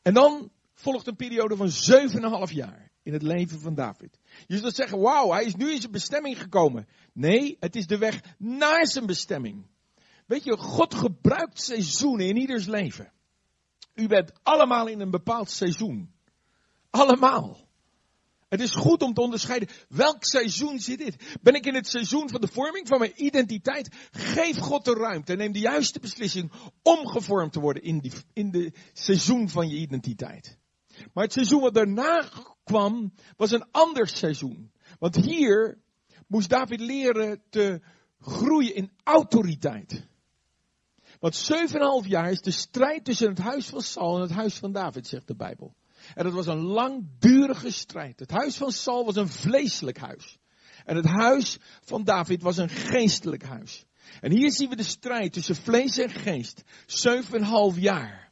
[0.03, 1.71] En dan volgt een periode van
[2.49, 4.19] 7,5 jaar in het leven van David.
[4.47, 6.89] Je zult zeggen, wauw, hij is nu in zijn bestemming gekomen.
[7.13, 9.67] Nee, het is de weg naar zijn bestemming.
[10.27, 13.13] Weet je, God gebruikt seizoenen in ieders leven.
[13.95, 16.15] U bent allemaal in een bepaald seizoen.
[16.91, 17.66] Allemaal.
[18.49, 21.39] Het is goed om te onderscheiden welk seizoen zit dit.
[21.43, 24.09] Ben ik in het seizoen van de vorming van mijn identiteit?
[24.11, 28.13] Geef God de ruimte en neem de juiste beslissing om gevormd te worden in, die,
[28.33, 30.59] in de seizoen van je identiteit.
[31.13, 32.29] Maar het seizoen wat daarna
[32.65, 34.73] kwam was een ander seizoen.
[34.99, 35.79] Want hier
[36.27, 37.81] moest David leren te
[38.21, 40.07] groeien in autoriteit.
[41.21, 41.51] Want
[42.05, 45.07] 7,5 jaar is de strijd tussen het huis van Saul en het huis van David,
[45.07, 45.75] zegt de Bijbel.
[46.15, 48.21] En het was een langdurige strijd.
[48.21, 50.39] Het huis van Saul was een vleeselijk huis.
[50.85, 53.85] En het huis van David was een geestelijk huis.
[54.21, 56.63] En hier zien we de strijd tussen vlees en geest.
[56.87, 58.27] Zeven en half jaar.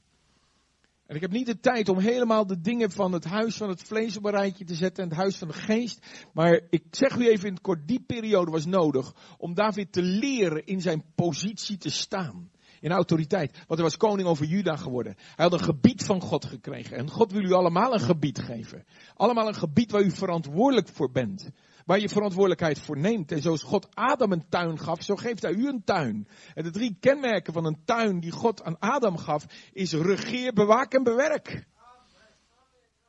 [1.07, 3.83] En ik heb niet de tijd om helemaal de dingen van het huis van het
[3.83, 6.27] vlees op een rijtje te zetten en het huis van de geest.
[6.33, 10.03] Maar ik zeg u even in het kort, die periode was nodig om David te
[10.03, 12.51] leren in zijn positie te staan
[12.85, 13.53] in autoriteit.
[13.53, 15.15] Want hij was koning over Juda geworden.
[15.17, 16.97] Hij had een gebied van God gekregen.
[16.97, 18.85] En God wil u allemaal een gebied geven.
[19.15, 21.51] Allemaal een gebied waar u verantwoordelijk voor bent.
[21.85, 23.33] Waar je verantwoordelijkheid voor neemt.
[23.33, 26.29] En zoals God Adam een tuin gaf, zo geeft hij u een tuin.
[26.55, 30.95] En de drie kenmerken van een tuin die God aan Adam gaf, is regeer, bewaak
[30.95, 31.67] en bewerk.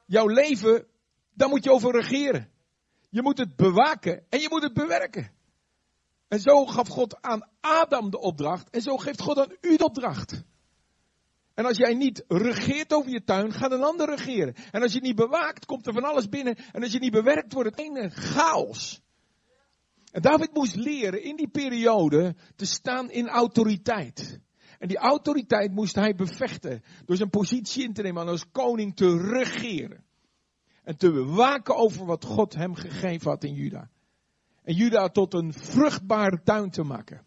[0.06, 0.86] Jouw leven,
[1.34, 2.50] daar moet je over regeren.
[3.10, 5.35] Je moet het bewaken en je moet het bewerken.
[6.28, 8.70] En zo gaf God aan Adam de opdracht.
[8.70, 10.44] En zo geeft God aan u de opdracht.
[11.54, 14.56] En als jij niet regeert over je tuin, gaat een ander regeren.
[14.72, 16.56] En als je niet bewaakt, komt er van alles binnen.
[16.72, 19.02] En als je niet bewerkt, wordt het een chaos.
[20.12, 24.40] En David moest leren in die periode te staan in autoriteit.
[24.80, 28.96] En die autoriteit moest hij bevechten door zijn positie in te nemen en als koning
[28.96, 30.04] te regeren.
[30.84, 33.90] En te bewaken over wat God hem gegeven had in Juda
[34.66, 37.22] en Juda tot een vruchtbare tuin te maken.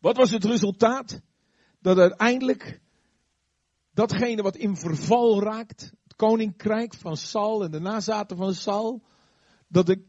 [0.00, 1.20] Wat was het resultaat?
[1.80, 2.80] Dat uiteindelijk
[3.92, 9.02] datgene wat in verval raakt, het koninkrijk van Saul en de nazaten van Saul,
[9.68, 10.04] dat de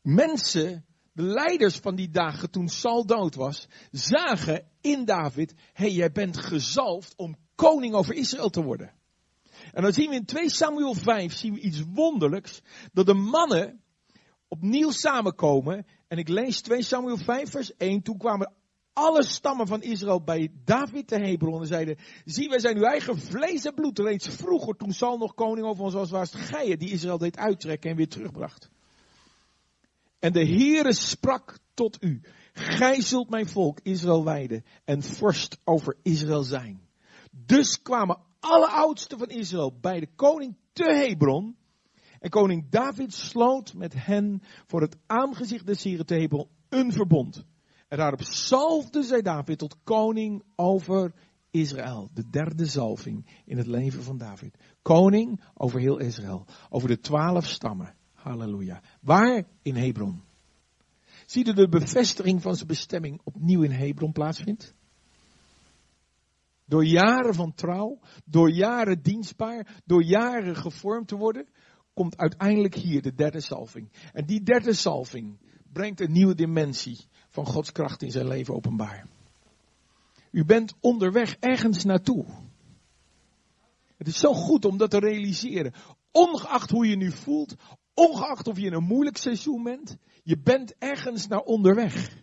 [0.00, 5.92] mensen, de leiders van die dagen toen Saul dood was, zagen in David, hé hey,
[5.92, 8.92] jij bent gezalfd om koning over Israël te worden.
[9.72, 13.81] En dan zien we in 2 Samuel 5 zien we iets wonderlijks, dat de mannen
[14.52, 15.86] opnieuw samenkomen.
[16.08, 18.02] En ik lees 2 Samuel 5 vers 1.
[18.02, 18.52] Toen kwamen
[18.92, 23.18] alle stammen van Israël bij David te Hebron en zeiden, zie wij zijn uw eigen
[23.18, 23.98] vlees en bloed.
[23.98, 27.90] Reeds vroeger, toen Saul nog koning over ons was, was het die Israël deed uittrekken
[27.90, 28.70] en weer terugbracht.
[30.18, 32.20] En de Heere sprak tot u,
[32.52, 36.88] gij zult mijn volk Israël wijden en vorst over Israël zijn.
[37.30, 41.56] Dus kwamen alle oudsten van Israël bij de koning te Hebron.
[42.22, 47.44] En koning David sloot met hen voor het aangezicht des Heren een verbond.
[47.88, 51.12] En daarop zalfde zij David tot koning over
[51.50, 52.10] Israël.
[52.14, 54.58] De derde zalving in het leven van David.
[54.82, 56.46] Koning over heel Israël.
[56.68, 57.94] Over de twaalf stammen.
[58.12, 58.82] Halleluja.
[59.00, 59.44] Waar?
[59.62, 60.22] In Hebron.
[61.26, 64.74] Zie je de bevestiging van zijn bestemming opnieuw in Hebron plaatsvindt?
[66.64, 71.46] Door jaren van trouw, door jaren dienstbaar, door jaren gevormd te worden,
[71.94, 73.90] komt uiteindelijk hier de derde salving.
[74.12, 75.38] En die derde salving
[75.72, 79.06] brengt een nieuwe dimensie van Gods kracht in zijn leven openbaar.
[80.30, 82.26] U bent onderweg ergens naartoe.
[83.96, 85.72] Het is zo goed om dat te realiseren.
[86.10, 87.54] Ongeacht hoe je nu voelt,
[87.94, 92.16] ongeacht of je in een moeilijk seizoen bent, je bent ergens naar onderweg.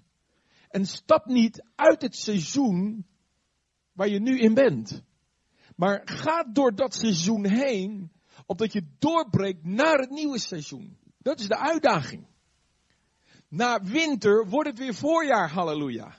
[0.70, 3.06] En stap niet uit het seizoen
[3.92, 5.04] waar je nu in bent.
[5.76, 8.12] Maar ga door dat seizoen heen,
[8.46, 10.98] opdat je doorbreekt naar het nieuwe seizoen.
[11.18, 12.28] Dat is de uitdaging.
[13.48, 16.16] Na winter wordt het weer voorjaar, halleluja.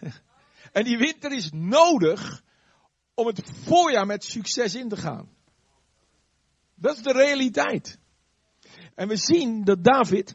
[0.72, 2.42] En die winter is nodig
[3.14, 5.28] om het voorjaar met succes in te gaan.
[6.74, 7.98] Dat is de realiteit.
[8.94, 10.34] En we zien dat David,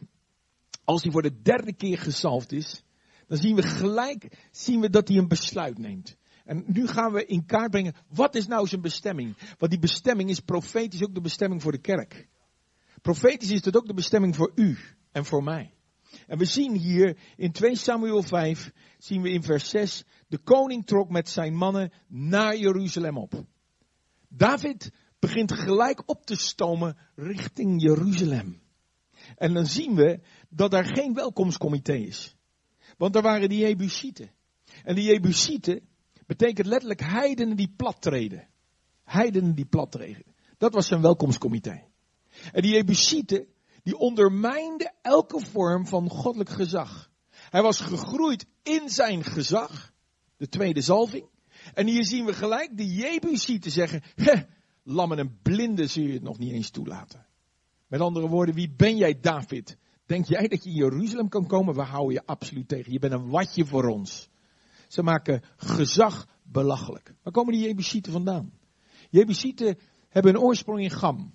[0.83, 2.83] als hij voor de derde keer gezalfd is,
[3.27, 6.17] dan zien we gelijk zien we dat hij een besluit neemt.
[6.43, 9.37] En nu gaan we in kaart brengen, wat is nou zijn bestemming?
[9.57, 12.27] Want die bestemming is profetisch ook de bestemming voor de kerk.
[13.01, 14.77] Profetisch is het ook de bestemming voor u
[15.11, 15.73] en voor mij.
[16.27, 20.85] En we zien hier in 2 Samuel 5, zien we in vers 6, de koning
[20.85, 23.45] trok met zijn mannen naar Jeruzalem op.
[24.27, 28.61] David begint gelijk op te stomen richting Jeruzalem.
[29.35, 32.35] En dan zien we dat daar geen welkomstcomité is.
[32.97, 34.31] Want daar waren die Jebusieten.
[34.83, 35.81] En die Jebusieten
[36.25, 38.47] betekent letterlijk heidenen die plat treden.
[39.03, 40.23] Heidenen die plat treden.
[40.57, 41.83] Dat was zijn welkomstcomité.
[42.51, 43.47] En die Jebusieten,
[43.83, 47.11] die ondermijnden elke vorm van goddelijk gezag.
[47.29, 49.93] Hij was gegroeid in zijn gezag,
[50.37, 51.25] de tweede zalving.
[51.73, 54.03] En hier zien we gelijk de Jebusieten zeggen,
[54.83, 57.25] lammen en blinden zul je het nog niet eens toelaten.
[57.87, 59.77] Met andere woorden, wie ben jij David?
[60.05, 61.75] Denk jij dat je in Jeruzalem kan komen?
[61.75, 62.91] We houden je absoluut tegen.
[62.91, 64.29] Je bent een watje voor ons.
[64.93, 67.13] Ze maken gezag belachelijk.
[67.23, 68.53] Waar komen die Jebusieten vandaan?
[69.09, 69.77] Jebusieten
[70.09, 71.33] hebben een oorsprong in Gam.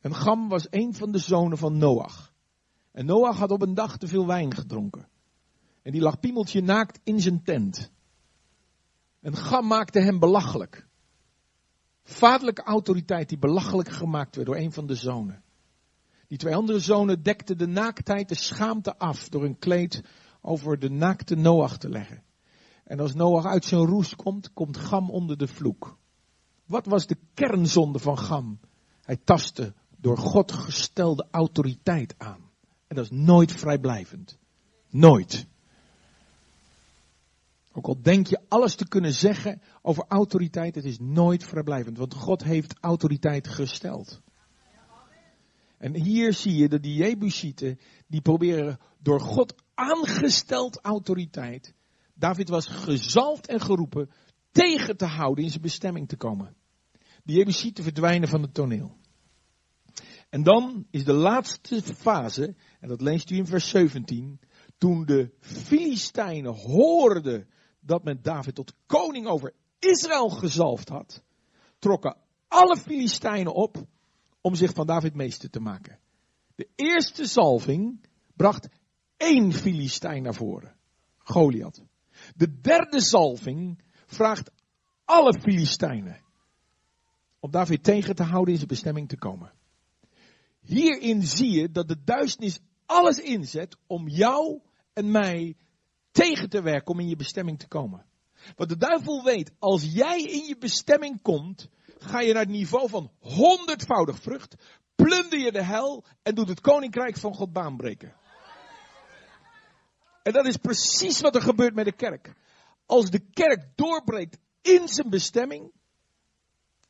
[0.00, 2.32] En Gam was een van de zonen van Noach.
[2.92, 5.08] En Noach had op een dag te veel wijn gedronken.
[5.82, 7.90] En die lag piemeltje naakt in zijn tent.
[9.20, 10.86] En Gam maakte hem belachelijk.
[12.02, 15.42] Vaderlijke autoriteit die belachelijk gemaakt werd door een van de zonen.
[16.26, 20.02] Die twee andere zonen dekten de naaktheid, de schaamte af door een kleed
[20.40, 22.26] over de naakte Noach te leggen.
[22.88, 25.98] En als Noach uit zijn roes komt, komt Gam onder de vloek.
[26.66, 28.60] Wat was de kernzonde van Gam?
[29.02, 32.50] Hij tastte door God gestelde autoriteit aan.
[32.86, 34.38] En dat is nooit vrijblijvend.
[34.90, 35.46] Nooit.
[37.72, 41.98] Ook al denk je alles te kunnen zeggen over autoriteit, het is nooit vrijblijvend.
[41.98, 44.20] Want God heeft autoriteit gesteld.
[45.78, 51.76] En hier zie je dat die Jebusieten, die proberen door God aangesteld autoriteit,
[52.18, 54.10] David was gezalfd en geroepen
[54.50, 56.56] tegen te houden in zijn bestemming te komen.
[57.24, 58.96] Die Jebusieten verdwijnen van het toneel.
[60.28, 64.40] En dan is de laatste fase, en dat leest u in vers 17,
[64.78, 67.48] toen de Filistijnen hoorden
[67.80, 71.22] dat men David tot koning over Israël gezalfd had,
[71.78, 72.16] trokken
[72.48, 73.86] alle Filistijnen op
[74.40, 75.98] om zich van David meester te maken.
[76.54, 78.04] De eerste zalving
[78.36, 78.68] bracht
[79.16, 80.76] één Filistijn naar voren,
[81.18, 81.82] Goliath.
[82.36, 84.50] De derde zalving vraagt
[85.04, 86.20] alle Filistijnen
[87.40, 89.52] om David tegen te houden in zijn bestemming te komen.
[90.60, 94.60] Hierin zie je dat de duisternis alles inzet om jou
[94.92, 95.56] en mij
[96.10, 98.06] tegen te werken om in je bestemming te komen.
[98.56, 102.88] Want de duivel weet, als jij in je bestemming komt, ga je naar het niveau
[102.88, 104.54] van honderdvoudig vrucht,
[104.94, 108.14] plunder je de hel en doet het koninkrijk van God baanbreken.
[110.22, 112.34] En dat is precies wat er gebeurt met de kerk.
[112.86, 115.72] Als de kerk doorbreekt in zijn bestemming,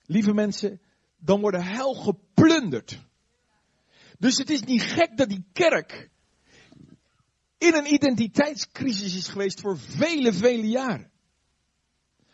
[0.06, 0.80] lieve mensen,
[1.16, 2.98] dan wordt de hel geplunderd.
[4.18, 6.10] Dus het is niet gek dat die kerk
[7.58, 11.10] in een identiteitscrisis is geweest voor vele, vele jaren.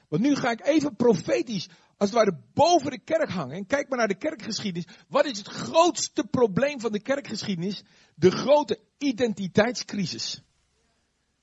[0.08, 3.56] Want nu ga ik even profetisch, als het ware, boven de kerk hangen.
[3.56, 4.92] En kijk maar naar de kerkgeschiedenis.
[5.08, 7.82] Wat is het grootste probleem van de kerkgeschiedenis?
[8.14, 10.42] De grote identiteitscrisis.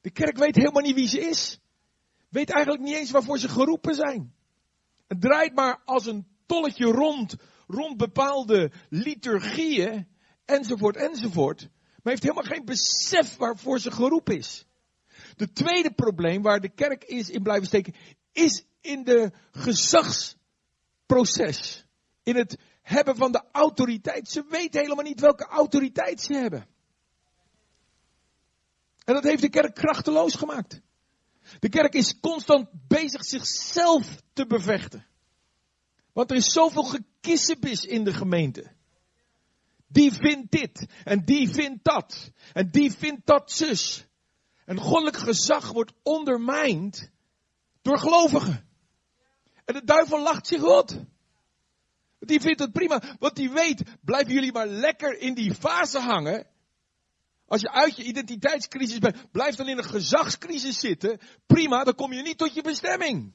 [0.02, 1.60] De kerk weet helemaal niet wie ze is.
[2.30, 4.34] Weet eigenlijk niet eens waarvoor ze geroepen zijn.
[5.08, 7.36] Het draait maar als een tolletje rond,
[7.68, 10.08] rond bepaalde liturgieën,
[10.46, 11.62] enzovoort, enzovoort.
[11.62, 14.66] Maar heeft helemaal geen besef waarvoor ze geroepen is.
[15.36, 17.96] De tweede probleem waar de kerk is in blijven steken,
[18.32, 21.86] is in de gezagsproces.
[22.24, 24.30] In het hebben van de autoriteit.
[24.30, 26.66] Ze weten helemaal niet welke autoriteit ze hebben.
[29.12, 30.82] En dat heeft de kerk krachteloos gemaakt.
[31.60, 35.06] De kerk is constant bezig zichzelf te bevechten.
[36.14, 38.72] Want er is zoveel gekissebis in de gemeente.
[39.88, 44.06] Die vindt dit en die vindt dat en die vindt dat zus.
[44.66, 47.10] En goddelijk gezag wordt ondermijnd
[47.82, 48.68] door gelovigen.
[49.66, 50.98] En de duivel lacht zich rot.
[52.20, 56.51] Die vindt het prima, want die weet, blijven jullie maar lekker in die fase hangen.
[57.52, 61.20] Als je uit je identiteitscrisis bent, blijf dan in een gezagscrisis zitten.
[61.46, 63.34] Prima, dan kom je niet tot je bestemming.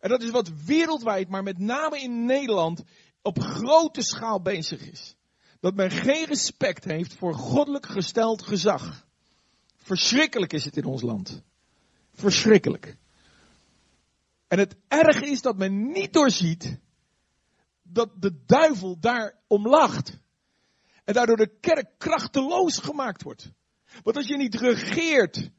[0.00, 2.82] En dat is wat wereldwijd, maar met name in Nederland,
[3.22, 5.16] op grote schaal bezig is.
[5.60, 9.06] Dat men geen respect heeft voor goddelijk gesteld gezag.
[9.76, 11.42] Verschrikkelijk is het in ons land.
[12.12, 12.96] Verschrikkelijk.
[14.48, 16.78] En het erge is dat men niet doorziet
[17.82, 20.18] dat de duivel daar om lacht.
[21.06, 23.50] En daardoor de kerk krachteloos gemaakt wordt.
[24.02, 25.50] Want als je niet regeert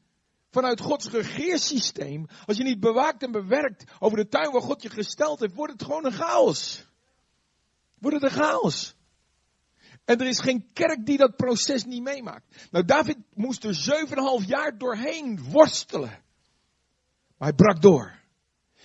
[0.50, 4.90] vanuit Gods regeersysteem, als je niet bewaakt en bewerkt over de tuin waar God je
[4.90, 6.86] gesteld heeft, wordt het gewoon een chaos.
[7.98, 8.96] Wordt het een chaos.
[10.04, 12.68] En er is geen kerk die dat proces niet meemaakt.
[12.70, 14.06] Nou, David moest er
[14.42, 16.22] 7,5 jaar doorheen worstelen.
[17.36, 18.18] Maar hij brak door.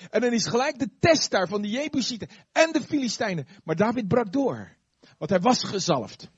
[0.10, 3.48] En dan is gelijk de test daar van de Jebusieten en de Filistijnen.
[3.64, 4.76] Maar David brak door.
[5.18, 6.32] Want hij was gezalfd.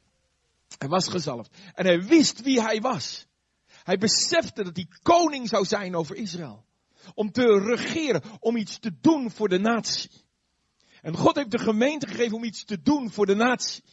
[0.78, 1.58] Hij was gezalfd.
[1.74, 3.28] En hij wist wie hij was.
[3.84, 6.66] Hij besefte dat hij koning zou zijn over Israël.
[7.14, 10.12] Om te regeren, om iets te doen voor de natie.
[11.02, 13.84] En God heeft de gemeente gegeven om iets te doen voor de natie.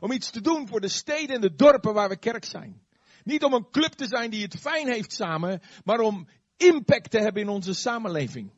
[0.00, 2.82] Om iets te doen voor de steden en de dorpen waar we kerk zijn.
[3.22, 7.18] Niet om een club te zijn die het fijn heeft samen, maar om impact te
[7.18, 8.52] hebben in onze samenleving.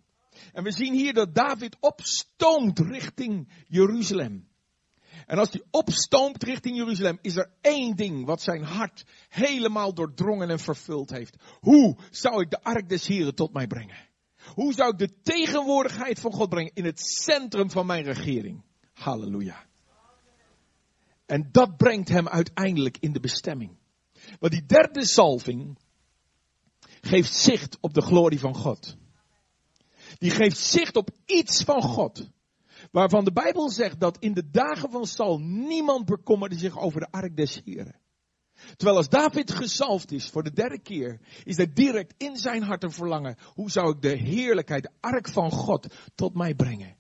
[0.53, 4.46] En we zien hier dat David opstoomt richting Jeruzalem.
[5.27, 10.51] En als hij opstoomt richting Jeruzalem, is er één ding wat zijn hart helemaal doordrongen
[10.51, 11.37] en vervuld heeft.
[11.61, 14.09] Hoe zou ik de ark des Heren tot mij brengen?
[14.55, 18.63] Hoe zou ik de tegenwoordigheid van God brengen in het centrum van mijn regering?
[18.93, 19.67] Halleluja.
[21.27, 23.77] En dat brengt hem uiteindelijk in de bestemming.
[24.39, 25.79] Want die derde salving
[27.01, 28.97] geeft zicht op de glorie van God.
[30.19, 32.31] Die geeft zicht op iets van God.
[32.91, 37.11] Waarvan de Bijbel zegt dat in de dagen van Saul niemand bekommerde zich over de
[37.11, 38.01] ark des Heren.
[38.77, 42.83] Terwijl als David gezalfd is voor de derde keer, is er direct in zijn hart
[42.83, 43.37] een verlangen.
[43.55, 46.97] Hoe zou ik de heerlijkheid, de ark van God, tot mij brengen?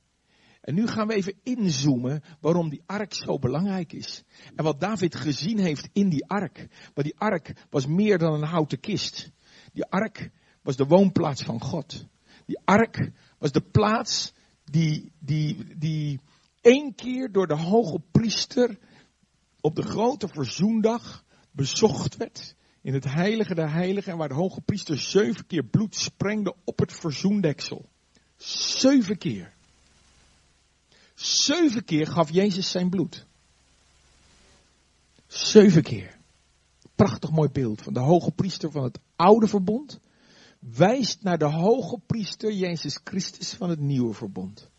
[0.61, 4.25] En nu gaan we even inzoomen waarom die ark zo belangrijk is.
[4.55, 6.67] En wat David gezien heeft in die ark.
[6.95, 9.31] Want die ark was meer dan een houten kist.
[9.73, 10.31] Die ark
[10.63, 12.07] was de woonplaats van God.
[12.47, 14.33] Die ark was de plaats
[14.71, 16.21] die, die, die
[16.61, 18.79] één keer door de hoge priester
[19.61, 22.55] op de grote verzoendag bezocht werd.
[22.83, 26.79] In het heilige der heiligen en waar de hoge priester zeven keer bloed sprengde op
[26.79, 27.89] het verzoendeksel.
[28.37, 29.55] Zeven keer.
[31.15, 33.27] Zeven keer gaf Jezus zijn bloed.
[35.27, 36.19] Zeven keer.
[36.95, 40.01] Prachtig mooi beeld van de hoge priester van het oude verbond.
[40.75, 44.71] Wijst naar de hoge priester Jezus Christus van het nieuwe verbond.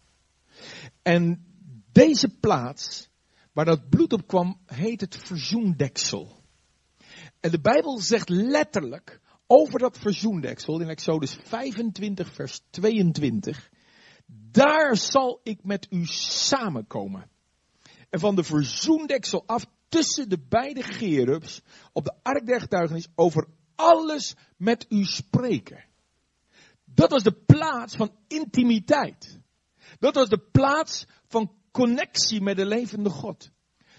[1.02, 1.46] En
[1.92, 3.10] deze plaats,
[3.52, 6.44] waar dat bloed op kwam, heet het verzoendeksel.
[7.40, 13.70] En de Bijbel zegt letterlijk over dat verzoendeksel in Exodus 25 vers 22.
[14.52, 17.30] Daar zal ik met u samenkomen.
[18.10, 21.62] En van de verzoendeksel af tussen de beide gerubs
[21.94, 25.87] op de ark der getuigenis over alles met u spreken.
[26.98, 29.40] Dat was de plaats van intimiteit.
[30.00, 33.50] Dat was de plaats van connectie met de levende God.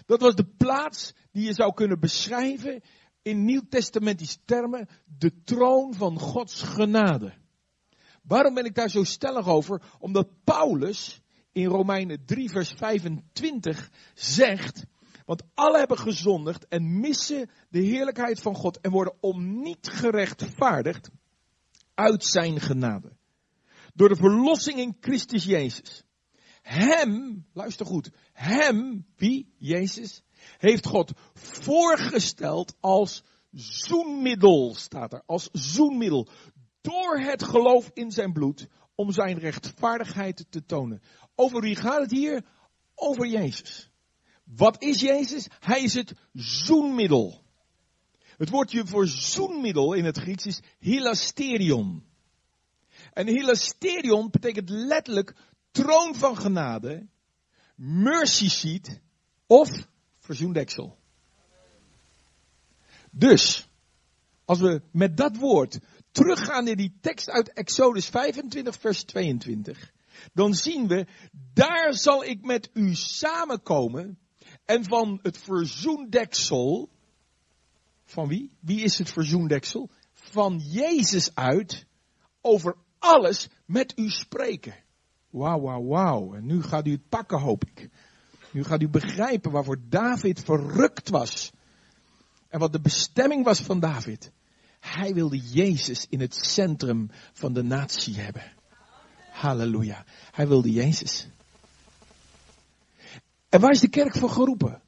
[0.05, 2.81] Dat was de plaats die je zou kunnen beschrijven
[3.21, 7.33] in nieuwtestamentische termen, de troon van Gods genade.
[8.23, 9.81] Waarom ben ik daar zo stellig over?
[9.99, 11.21] Omdat Paulus
[11.51, 14.85] in Romeinen 3 vers 25 zegt,
[15.25, 21.09] Want alle hebben gezondigd en missen de heerlijkheid van God en worden om niet gerechtvaardigd
[21.99, 23.17] uit zijn genade.
[23.93, 26.03] Door de verlossing in Christus Jezus.
[26.61, 29.53] Hem, luister goed, hem, wie?
[29.57, 30.23] Jezus,
[30.57, 36.29] heeft God voorgesteld als zoenmiddel, staat er, als zoenmiddel.
[36.81, 41.01] Door het geloof in zijn bloed, om zijn rechtvaardigheid te tonen.
[41.35, 42.45] Over wie gaat het hier?
[42.95, 43.89] Over Jezus.
[44.43, 45.47] Wat is Jezus?
[45.59, 47.43] Hij is het zoenmiddel.
[48.39, 52.03] Het woordje voor zoenmiddel in het Grieks is hilasterion.
[53.13, 55.35] En hilasterion betekent letterlijk
[55.71, 57.07] troon van genade,
[57.75, 58.99] mercy seat
[59.47, 59.87] of
[60.19, 60.97] verzoendeksel.
[63.11, 63.67] Dus,
[64.45, 65.79] als we met dat woord
[66.11, 69.91] teruggaan naar die tekst uit Exodus 25, vers 22,
[70.33, 71.07] dan zien we,
[71.53, 74.19] daar zal ik met u samenkomen
[74.65, 76.89] en van het verzoendeksel,
[78.09, 78.51] van wie?
[78.59, 79.89] Wie is het verzoendeksel?
[80.13, 81.85] Van Jezus uit,
[82.41, 84.75] over alles met u spreken.
[85.29, 86.33] Wauw, wauw, wauw.
[86.33, 87.89] En nu gaat u het pakken, hoop ik.
[88.51, 91.51] Nu gaat u begrijpen waarvoor David verrukt was.
[92.47, 94.31] En wat de bestemming was van David.
[94.79, 98.53] Hij wilde Jezus in het centrum van de natie hebben.
[99.31, 100.05] Halleluja.
[100.31, 101.27] Hij wilde Jezus.
[103.49, 104.81] En waar is de kerk voor geroepen?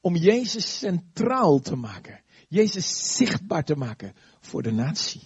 [0.00, 2.20] Om Jezus centraal te maken.
[2.52, 5.20] Jezus zichtbaar te maken voor de natie.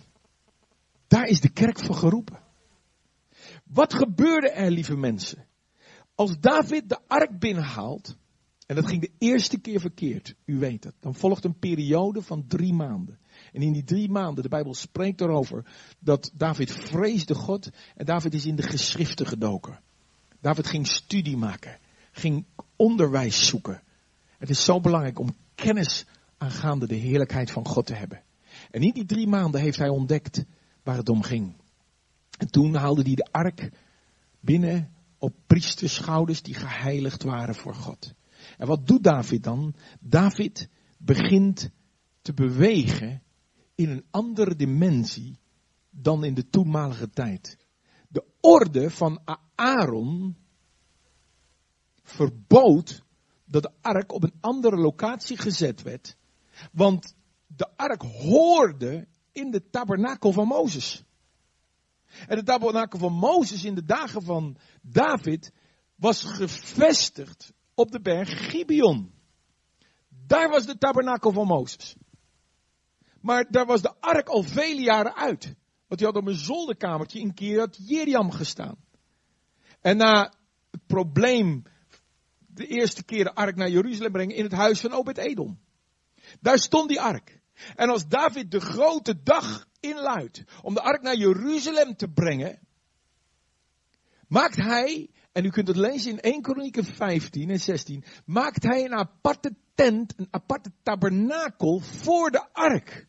[1.07, 2.41] Daar is de kerk voor geroepen.
[3.64, 5.47] Wat gebeurde er, lieve mensen?
[6.14, 8.16] Als David de ark binnenhaalt,
[8.66, 12.47] en dat ging de eerste keer verkeerd, u weet het, dan volgt een periode van
[12.47, 13.18] drie maanden.
[13.53, 15.64] En in die drie maanden, de Bijbel spreekt erover,
[15.99, 19.81] dat David vreesde God en David is in de geschriften gedoken.
[20.41, 21.79] David ging studie maken,
[22.12, 22.45] ging
[22.77, 23.83] onderwijs zoeken.
[24.39, 26.07] Het is zo belangrijk om kennis
[26.39, 28.22] aangaande de heerlijkheid van God te hebben.
[28.70, 30.45] En in die drie maanden heeft hij ontdekt
[30.82, 31.57] waar het om ging.
[32.39, 33.70] En toen haalde hij de ark
[34.41, 38.14] binnen op priesterschouders die geheiligd waren voor God.
[38.59, 39.74] En wat doet David dan?
[40.01, 40.68] David
[40.99, 41.70] begint
[42.22, 43.22] te bewegen
[43.74, 45.39] in een andere dimensie
[45.91, 47.59] dan in de toenmalige tijd.
[48.09, 49.20] De orde van
[49.55, 50.37] Aaron
[52.03, 53.03] verbood
[53.45, 56.16] dat de ark op een andere locatie gezet werd.
[56.72, 57.14] Want
[57.46, 61.04] de ark hoorde in de tabernakel van Mozes.
[62.26, 65.52] En de tabernakel van Mozes in de dagen van David
[65.94, 69.14] was gevestigd op de berg Gibeon.
[70.09, 71.96] Daar was de tabernakel van Mozes.
[73.20, 75.44] Maar daar was de ark al vele jaren uit.
[75.86, 78.76] Want die had op een zolderkamertje in Kirat Jeriam gestaan.
[79.80, 80.32] En na
[80.70, 81.62] het probleem
[82.46, 85.59] de eerste keer de ark naar Jeruzalem brengen in het huis van Obed-Edom.
[86.41, 87.41] Daar stond die ark.
[87.74, 92.59] En als David de grote dag inluidt om de ark naar Jeruzalem te brengen,
[94.29, 98.85] maakt hij, en u kunt het lezen in 1 Kronieken 15 en 16, maakt hij
[98.85, 103.07] een aparte tent, een aparte tabernakel voor de ark.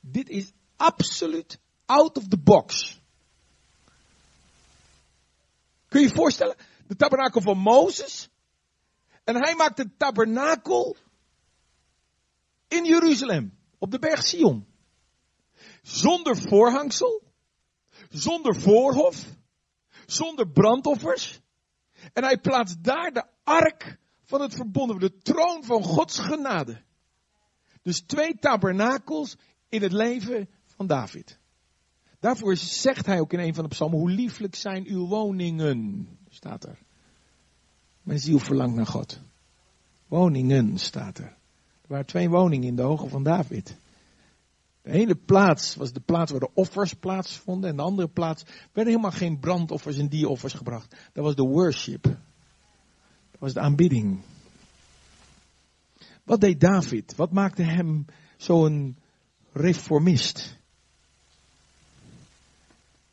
[0.00, 3.00] Dit is absoluut out of the box.
[5.88, 6.56] Kun je je voorstellen?
[6.86, 8.28] De tabernakel van Mozes.
[9.24, 10.96] En hij maakt een tabernakel
[12.70, 14.66] in Jeruzalem, op de berg Sion.
[15.82, 17.22] Zonder voorhangsel,
[18.08, 19.26] zonder voorhof,
[20.06, 21.40] zonder brandoffers.
[22.12, 26.82] En hij plaatst daar de ark van het verbonden, de troon van Gods genade.
[27.82, 29.36] Dus twee tabernakels
[29.68, 31.38] in het leven van David.
[32.20, 36.64] Daarvoor zegt hij ook in een van de psalmen, hoe lieflijk zijn uw woningen, staat
[36.64, 36.78] er.
[38.02, 39.20] Mijn ziel verlangt naar God.
[40.06, 41.38] Woningen staat er.
[41.90, 43.76] Waren twee woningen in de ogen van David.
[44.82, 47.70] De ene plaats was de plaats waar de offers plaatsvonden.
[47.70, 50.96] En de andere plaats werden helemaal geen brandoffers en dieroffers gebracht.
[51.12, 52.02] Dat was de worship.
[52.02, 54.20] Dat was de aanbidding.
[56.24, 57.16] Wat deed David?
[57.16, 58.04] Wat maakte hem
[58.36, 58.96] zo'n
[59.52, 60.58] reformist?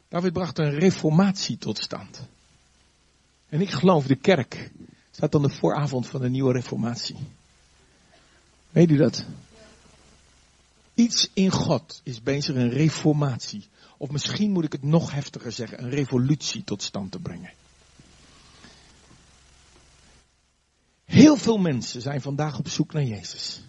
[0.07, 2.27] David bracht een reformatie tot stand.
[3.49, 4.71] En ik geloof de kerk
[5.11, 7.17] staat aan de vooravond van de nieuwe reformatie.
[8.69, 9.25] Weet u dat?
[10.93, 13.67] Iets in God is bezig een reformatie.
[13.97, 17.53] Of misschien moet ik het nog heftiger zeggen, een revolutie tot stand te brengen.
[21.05, 23.61] Heel veel mensen zijn vandaag op zoek naar Jezus.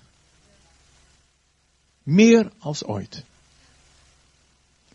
[2.02, 3.24] Meer als ooit.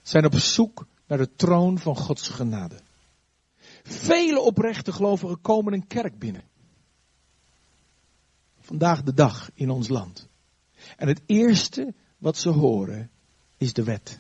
[0.01, 2.79] Zijn op zoek naar de troon van Gods genade.
[3.83, 6.43] Vele oprechte gelovigen komen een kerk binnen.
[8.73, 10.27] Vandaag de dag in ons land.
[10.97, 13.11] En het eerste wat ze horen
[13.57, 14.19] is de wet.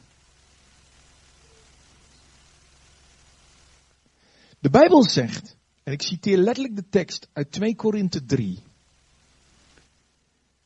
[4.59, 8.59] De Bijbel zegt, en ik citeer letterlijk de tekst uit 2 Korinthe 3.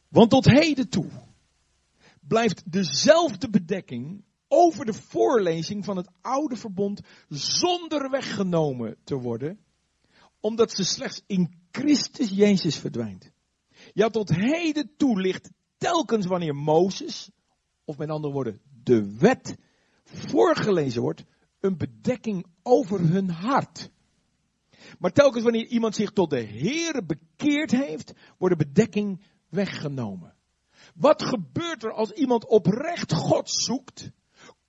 [0.08, 1.10] Want tot heden toe
[2.28, 9.60] blijft dezelfde bedekking over de voorlezing van het oude verbond zonder weggenomen te worden,
[10.40, 13.36] omdat ze slechts in Christus Jezus verdwijnt.
[13.98, 17.30] Ja, tot heden toe ligt telkens wanneer Mozes,
[17.86, 19.58] of met andere woorden de wet,
[20.04, 21.24] voorgelezen wordt,
[21.60, 23.89] een bedekking over hun hart.
[25.00, 30.34] Maar telkens wanneer iemand zich tot de Heere bekeerd heeft, wordt de bedekking weggenomen.
[30.95, 34.12] Wat gebeurt er als iemand oprecht God zoekt,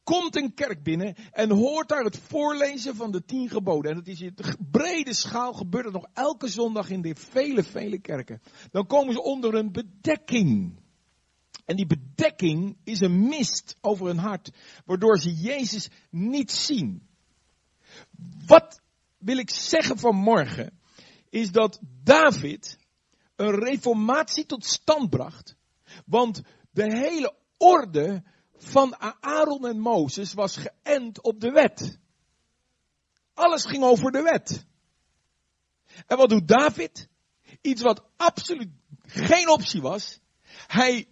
[0.08, 3.90] komt een kerk binnen en hoort daar het voorlezen van de tien geboden.
[3.90, 4.34] En dat is in
[4.70, 8.42] brede schaal, gebeurt het nog elke zondag in de vele, vele kerken.
[8.70, 10.80] Dan komen ze onder een bedekking.
[11.64, 14.50] En die bedekking is een mist over hun hart,
[14.84, 17.08] waardoor ze Jezus niet zien.
[18.46, 18.80] Wat
[19.18, 20.78] wil ik zeggen vanmorgen,
[21.30, 22.78] is dat David
[23.36, 25.56] een reformatie tot stand bracht.
[26.06, 28.22] Want de hele orde
[28.58, 31.98] van Aaron en Mozes was geënt op de wet.
[33.34, 34.66] Alles ging over de wet.
[36.06, 37.08] En wat doet David?
[37.60, 38.70] Iets wat absoluut
[39.02, 40.20] geen optie was.
[40.66, 41.08] Hij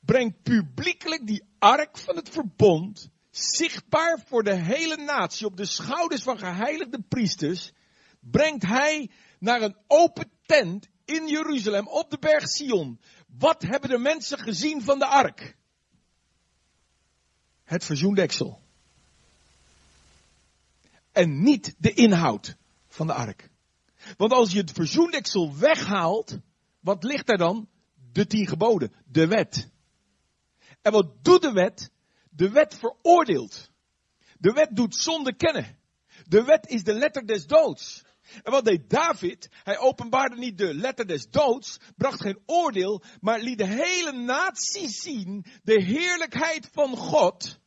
[0.00, 6.22] brengt publiekelijk die ark van het verbond zichtbaar voor de hele natie op de schouders
[6.22, 7.72] van geheiligde priesters,
[8.20, 13.00] brengt hij naar een open tent in Jeruzalem op de berg Sion.
[13.38, 15.55] Wat hebben de mensen gezien van de ark?
[17.66, 18.60] Het verzoendeksel.
[21.12, 22.56] En niet de inhoud
[22.88, 23.50] van de ark.
[24.16, 26.38] Want als je het verzoendeksel weghaalt,
[26.80, 27.68] wat ligt er dan?
[28.12, 29.68] De tien geboden, de wet.
[30.82, 31.90] En wat doet de wet?
[32.30, 33.70] De wet veroordeelt.
[34.38, 35.78] De wet doet zonde kennen.
[36.28, 38.04] De wet is de letter des doods.
[38.42, 39.48] En wat deed David?
[39.62, 44.88] Hij openbaarde niet de letter des doods, bracht geen oordeel, maar liet de hele natie
[44.88, 47.58] zien de heerlijkheid van God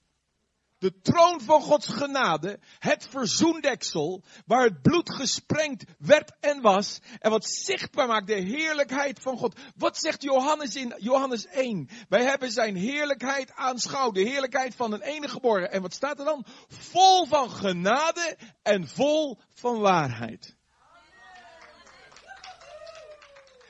[0.80, 7.32] de troon van Gods genade, het verzoendeksel, waar het bloed gesprengd werd en was, en
[7.32, 9.60] wat zichtbaar maakt de heerlijkheid van God.
[9.76, 11.90] Wat zegt Johannes in Johannes 1?
[12.10, 15.72] Wij hebben zijn heerlijkheid aanschouwd, de heerlijkheid van een enige geboren.
[15.72, 16.46] En wat staat er dan?
[16.68, 20.58] Vol van genade en vol van waarheid.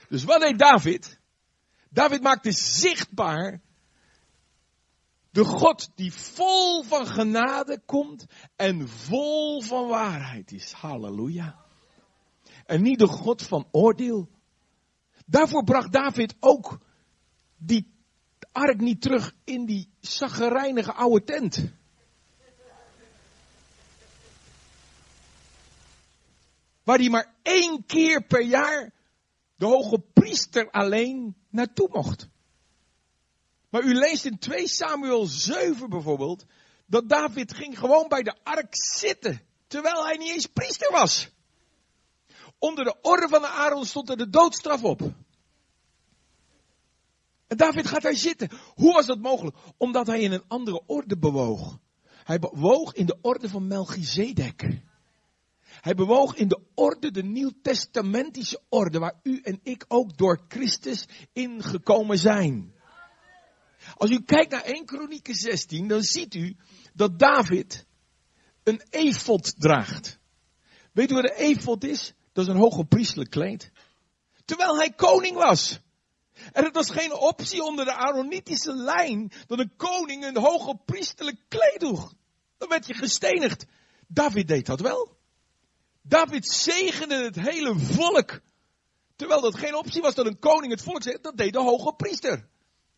[0.10, 1.20] Dus wat deed David?
[1.90, 3.62] David maakte zichtbaar
[5.32, 8.26] de God die vol van genade komt
[8.56, 10.72] en vol van waarheid is.
[10.72, 11.66] Halleluja.
[12.66, 14.30] En niet de God van oordeel.
[15.26, 16.80] Daarvoor bracht David ook
[17.58, 17.94] die
[18.52, 21.72] ark niet terug in die zaggerijnige oude tent.
[26.84, 28.94] Waar hij maar één keer per jaar
[29.56, 32.30] de hoge priester alleen naartoe mocht.
[33.70, 36.46] Maar u leest in 2 Samuel 7 bijvoorbeeld,
[36.86, 41.30] dat David ging gewoon bij de ark zitten, terwijl hij niet eens priester was.
[42.58, 45.02] Onder de orde van de Aaron stond er de doodstraf op.
[47.48, 48.50] En David gaat daar zitten.
[48.76, 49.58] Hoe was dat mogelijk?
[49.78, 51.80] Omdat hij in een andere orde bewoog.
[52.24, 54.82] Hij bewoog in de orde van Melchizedek.
[55.62, 61.06] Hij bewoog in de orde, de nieuwtestamentische orde, waar u en ik ook door Christus
[61.34, 62.74] ingekomen zijn.
[64.00, 66.56] Als u kijkt naar 1 Kronieken 16, dan ziet u
[66.94, 67.86] dat David
[68.64, 70.20] een efot draagt.
[70.92, 72.14] Weet u wat een efot is?
[72.34, 73.72] Dat is een hoge priestelijk kleed.
[74.46, 75.80] Terwijl hij koning was.
[76.52, 81.38] En het was geen optie onder de Aaronitische lijn dat een koning een hoge priestelijk
[81.48, 82.14] kleed droeg.
[82.58, 83.66] Dan werd je gestenigd.
[84.08, 85.18] David deed dat wel.
[86.02, 88.40] David zegende het hele volk.
[89.16, 91.94] Terwijl dat geen optie was dat een koning het volk zei, dat deed de hoge
[91.94, 92.48] priester.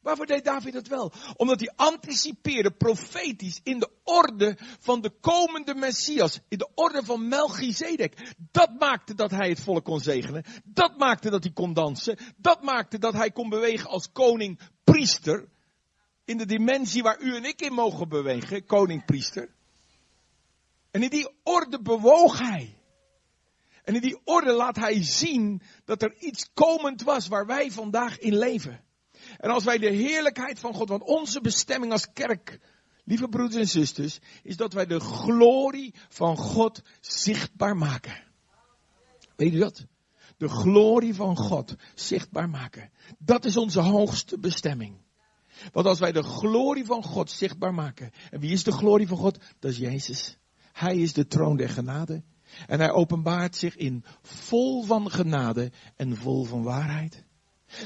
[0.01, 1.11] Waarvoor deed David dat wel?
[1.35, 6.39] Omdat hij anticipeerde profetisch in de orde van de komende Messias.
[6.47, 8.35] In de orde van Melchizedek.
[8.51, 10.43] Dat maakte dat hij het volk kon zegenen.
[10.63, 12.17] Dat maakte dat hij kon dansen.
[12.37, 15.49] Dat maakte dat hij kon bewegen als koning priester.
[16.25, 18.65] In de dimensie waar u en ik in mogen bewegen.
[18.65, 19.49] Koning priester.
[20.91, 22.77] En in die orde bewoog hij.
[23.83, 28.19] En in die orde laat hij zien dat er iets komend was waar wij vandaag
[28.19, 28.89] in leven.
[29.41, 32.59] En als wij de heerlijkheid van God, want onze bestemming als kerk,
[33.05, 38.23] lieve broeders en zusters, is dat wij de glorie van God zichtbaar maken.
[39.35, 39.85] Weet u dat?
[40.41, 42.91] de glorie van God zichtbaar maken.
[43.17, 44.95] Dat is onze hoogste bestemming.
[45.71, 48.11] Want als wij de glorie van God zichtbaar maken.
[48.29, 49.37] En wie is de glorie van God?
[49.59, 50.37] Dat is Jezus.
[50.71, 52.23] Hij is de troon der genade.
[52.67, 57.25] En hij openbaart zich in vol van genade en vol van waarheid.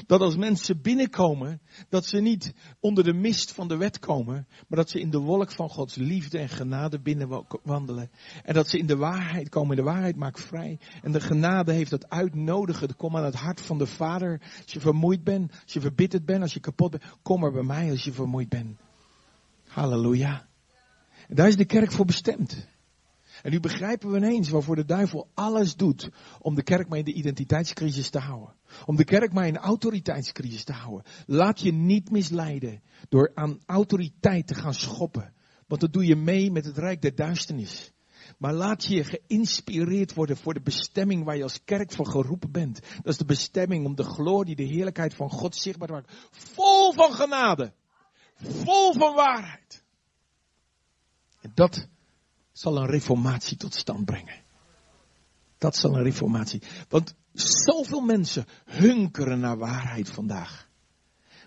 [0.06, 4.78] Dat als mensen binnenkomen, dat ze niet onder de mist van de wet komen, maar
[4.78, 8.10] dat ze in de wolk van Gods liefde en genade binnenwandelen.
[8.42, 9.76] En dat ze in de waarheid komen.
[9.76, 10.78] De waarheid maakt vrij.
[11.02, 12.96] En de genade heeft dat uitnodigen.
[12.96, 14.40] Kom aan het hart van de Vader.
[14.62, 17.62] Als je vermoeid bent, als je verbitterd bent, als je kapot bent, kom maar bij
[17.62, 18.78] mij als je vermoeid bent.
[19.66, 20.46] Halleluja.
[21.28, 22.68] En daar is de kerk voor bestemd.
[23.42, 26.10] En nu begrijpen we ineens waarvoor de duivel alles doet
[26.40, 28.55] om de kerk maar in de identiteitscrisis te houden.
[28.84, 31.06] Om de kerk maar in autoriteitscrisis te houden.
[31.26, 35.34] Laat je niet misleiden door aan autoriteit te gaan schoppen.
[35.66, 37.92] Want dat doe je mee met het rijk der duisternis.
[38.38, 42.80] Maar laat je geïnspireerd worden voor de bestemming waar je als kerk voor geroepen bent.
[42.80, 46.14] Dat is de bestemming om de glorie, de heerlijkheid van God zichtbaar te maken.
[46.30, 47.72] Vol van genade.
[48.34, 49.84] Vol van waarheid.
[51.40, 51.88] En dat
[52.52, 54.44] zal een reformatie tot stand brengen.
[55.58, 56.62] Dat zal een reformatie.
[56.88, 60.68] Want zoveel mensen hunkeren naar waarheid vandaag.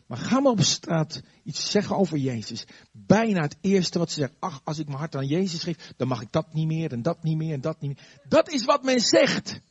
[0.09, 2.65] Maar ga maar op straat iets zeggen over Jezus.
[2.91, 4.37] Bijna het eerste wat ze zeggen.
[4.39, 7.01] Ach, als ik mijn hart aan Jezus geef, dan mag ik dat niet meer en
[7.01, 8.05] dat niet meer en dat niet meer.
[8.27, 9.61] Dat is wat men zegt.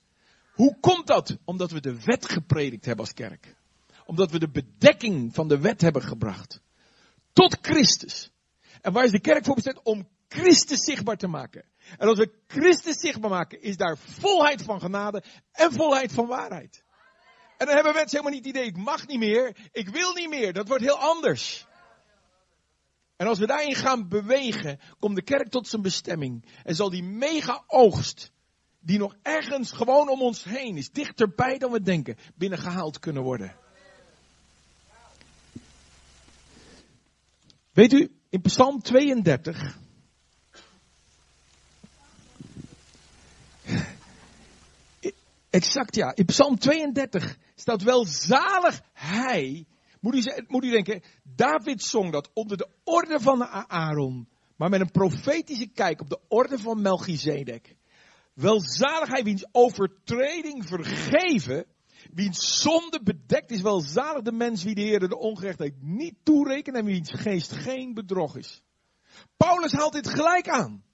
[0.53, 1.37] Hoe komt dat?
[1.45, 3.57] Omdat we de wet gepredikt hebben als kerk.
[4.07, 6.61] Omdat we de bedekking van de wet hebben gebracht.
[7.33, 8.31] Tot Christus.
[8.81, 9.83] En waar is de kerk voor bestemd?
[9.83, 11.65] Om Christus zichtbaar te maken.
[11.97, 15.23] En als we Christus zichtbaar maken, is daar volheid van genade
[15.53, 16.85] en volheid van waarheid.
[17.57, 20.29] En dan hebben mensen helemaal niet het idee, ik mag niet meer, ik wil niet
[20.29, 21.67] meer, dat wordt heel anders.
[23.17, 26.45] En als we daarin gaan bewegen, komt de kerk tot zijn bestemming.
[26.65, 28.33] En zal die mega oogst,
[28.81, 33.57] die nog ergens gewoon om ons heen is, dichterbij dan we denken, binnengehaald kunnen worden.
[37.73, 39.79] Weet u, in Psalm 32,
[45.51, 46.15] Exact ja.
[46.15, 49.67] In Psalm 32 staat wel zalig hij.
[50.01, 54.29] Moet u, moet u denken, David zong dat onder de orde van Aaron.
[54.57, 57.77] Maar met een profetische kijk op de orde van Melchizedek.
[58.35, 61.67] Welzalig hij wiens overtreding vergeven.
[62.13, 63.61] Wiens zonde bedekt is.
[63.61, 66.77] Welzalig de mens wie de Heer de ongerechtheid niet toerekent.
[66.77, 68.63] En wiens geest geen bedrog is.
[69.37, 70.85] Paulus haalt dit gelijk aan.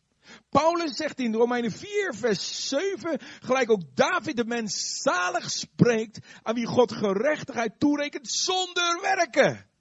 [0.48, 6.54] Paulus zegt in Romeinen 4, vers 7, gelijk ook David de mens zalig spreekt, aan
[6.54, 9.72] wie God gerechtigheid toerekent zonder werken.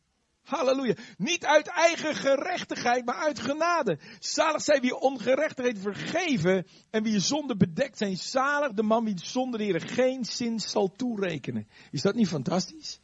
[0.44, 0.96] Halleluja.
[1.18, 4.00] Niet uit eigen gerechtigheid, maar uit genade.
[4.20, 8.18] Zalig zijn wie ongerechtigheid vergeven en wie zonde bedekt zijn.
[8.18, 11.68] Zalig de man wie zonder de geen zin zal toerekenen.
[11.91, 13.00] Is dat niet fantastisch?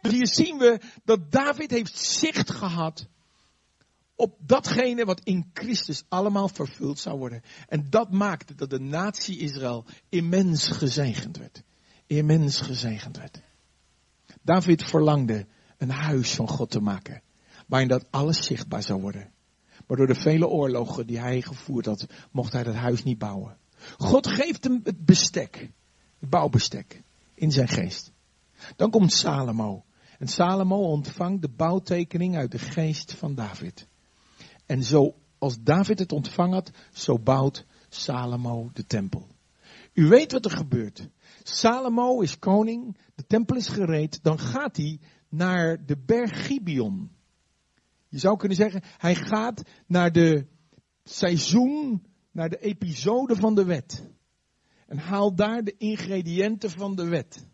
[0.00, 3.08] Dus hier zien we dat David heeft zicht gehad
[4.16, 7.42] op datgene wat in Christus allemaal vervuld zou worden.
[7.68, 11.62] En dat maakte dat de natie Israël immens gezegend werd.
[12.06, 13.42] Immens gezegend werd.
[14.42, 15.46] David verlangde
[15.78, 17.22] een huis van God te maken,
[17.66, 19.32] waarin dat alles zichtbaar zou worden.
[19.86, 23.56] Maar door de vele oorlogen die hij gevoerd had, mocht hij dat huis niet bouwen.
[23.96, 25.70] God geeft hem het bestek,
[26.18, 27.02] het bouwbestek,
[27.34, 28.12] in zijn geest.
[28.76, 29.84] Dan komt Salomo.
[30.18, 33.88] En Salomo ontvangt de bouwtekening uit de geest van David.
[34.66, 39.26] En zo als David het ontvangen had, zo bouwt Salomo de tempel.
[39.92, 41.08] U weet wat er gebeurt.
[41.42, 47.10] Salomo is koning, de tempel is gereed, dan gaat hij naar de berg Gibeon.
[48.08, 50.46] Je zou kunnen zeggen, hij gaat naar de
[51.04, 54.08] seizoen, naar de episode van de wet.
[54.86, 57.46] En haalt daar de ingrediënten van de wet.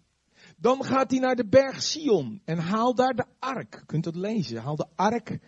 [0.56, 3.80] Dan gaat hij naar de berg Sion en haalt daar de ark.
[3.82, 4.62] U kunt dat lezen.
[4.62, 5.38] Haal de ark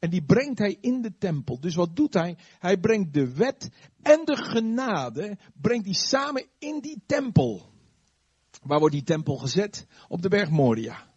[0.00, 1.60] en die brengt hij in de tempel.
[1.60, 2.36] Dus wat doet hij?
[2.58, 3.70] Hij brengt de wet
[4.02, 7.68] en de genade, brengt hij samen in die tempel.
[8.62, 9.86] Waar wordt die tempel gezet?
[10.08, 11.08] Op de berg Moria.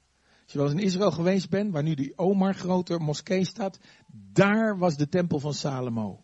[0.44, 3.80] Als je wel eens in Israël geweest bent, waar nu die Omar grote moskee staat,
[4.34, 6.24] daar was de tempel van Salomo.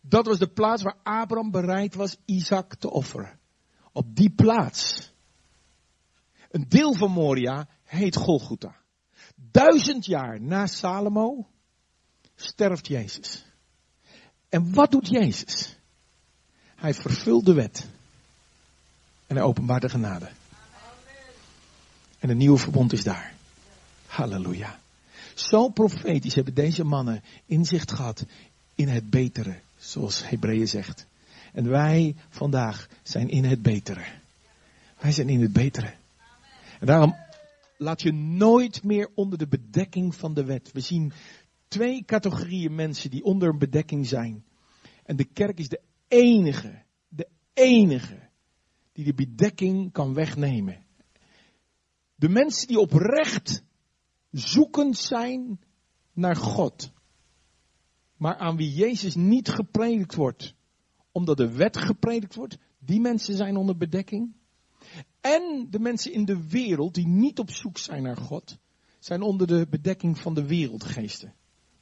[0.00, 3.38] Dat was de plaats waar Abraham bereid was Isaac te offeren.
[3.92, 5.12] Op die plaats.
[6.50, 8.76] Een deel van Moria heet Golgotha.
[9.36, 11.52] Duizend jaar na Salomo
[12.36, 13.44] sterft Jezus.
[14.48, 15.76] En wat doet Jezus?
[16.74, 17.86] Hij vervult de wet.
[19.26, 20.28] En hij openbaart de genade.
[22.18, 23.34] En een nieuwe verbond is daar.
[24.06, 24.80] Halleluja.
[25.34, 28.24] Zo profetisch hebben deze mannen inzicht gehad
[28.74, 31.06] in het betere, zoals Hebreeën zegt.
[31.52, 34.04] En wij vandaag zijn in het betere.
[34.98, 35.94] Wij zijn in het betere.
[36.80, 37.16] En daarom
[37.76, 40.72] laat je nooit meer onder de bedekking van de wet.
[40.72, 41.12] We zien
[41.74, 44.44] twee categorieën mensen die onder een bedekking zijn.
[45.04, 48.28] En de kerk is de enige, de enige
[48.92, 50.84] die de bedekking kan wegnemen.
[52.14, 53.64] De mensen die oprecht
[54.30, 55.60] zoekend zijn
[56.12, 56.92] naar God.
[58.16, 60.54] Maar aan wie Jezus niet gepredikt wordt,
[61.12, 64.34] omdat de wet gepredikt wordt, die mensen zijn onder bedekking.
[65.20, 68.58] En de mensen in de wereld die niet op zoek zijn naar God,
[68.98, 71.34] zijn onder de bedekking van de wereldgeesten.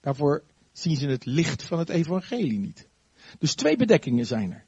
[0.03, 2.89] Daarvoor zien ze het licht van het evangelie niet.
[3.39, 4.65] Dus twee bedekkingen zijn er.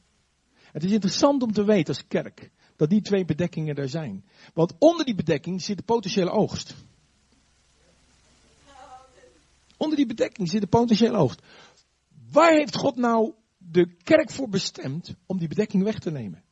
[0.73, 4.25] Het is interessant om te weten als kerk dat die twee bedekkingen er zijn.
[4.55, 6.75] Want onder die bedekking zit de potentiële oogst.
[9.77, 11.43] Onder die bedekking zit de potentiële oogst.
[12.31, 16.43] Waar heeft God nou de kerk voor bestemd om die bedekking weg te nemen?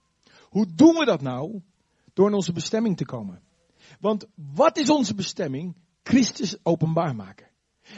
[0.40, 1.60] Hoe doen we dat nou?
[2.12, 3.42] Door in onze bestemming te komen.
[4.00, 5.76] Want wat is onze bestemming?
[6.02, 7.51] Christus openbaar maken.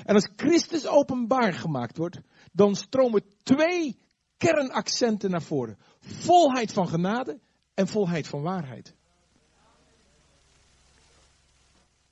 [0.04, 2.20] En als Christus openbaar gemaakt wordt,
[2.52, 3.98] dan stromen twee
[4.36, 5.78] kernaccenten naar voren.
[6.00, 7.40] Volheid van genade
[7.74, 8.94] en volheid van waarheid.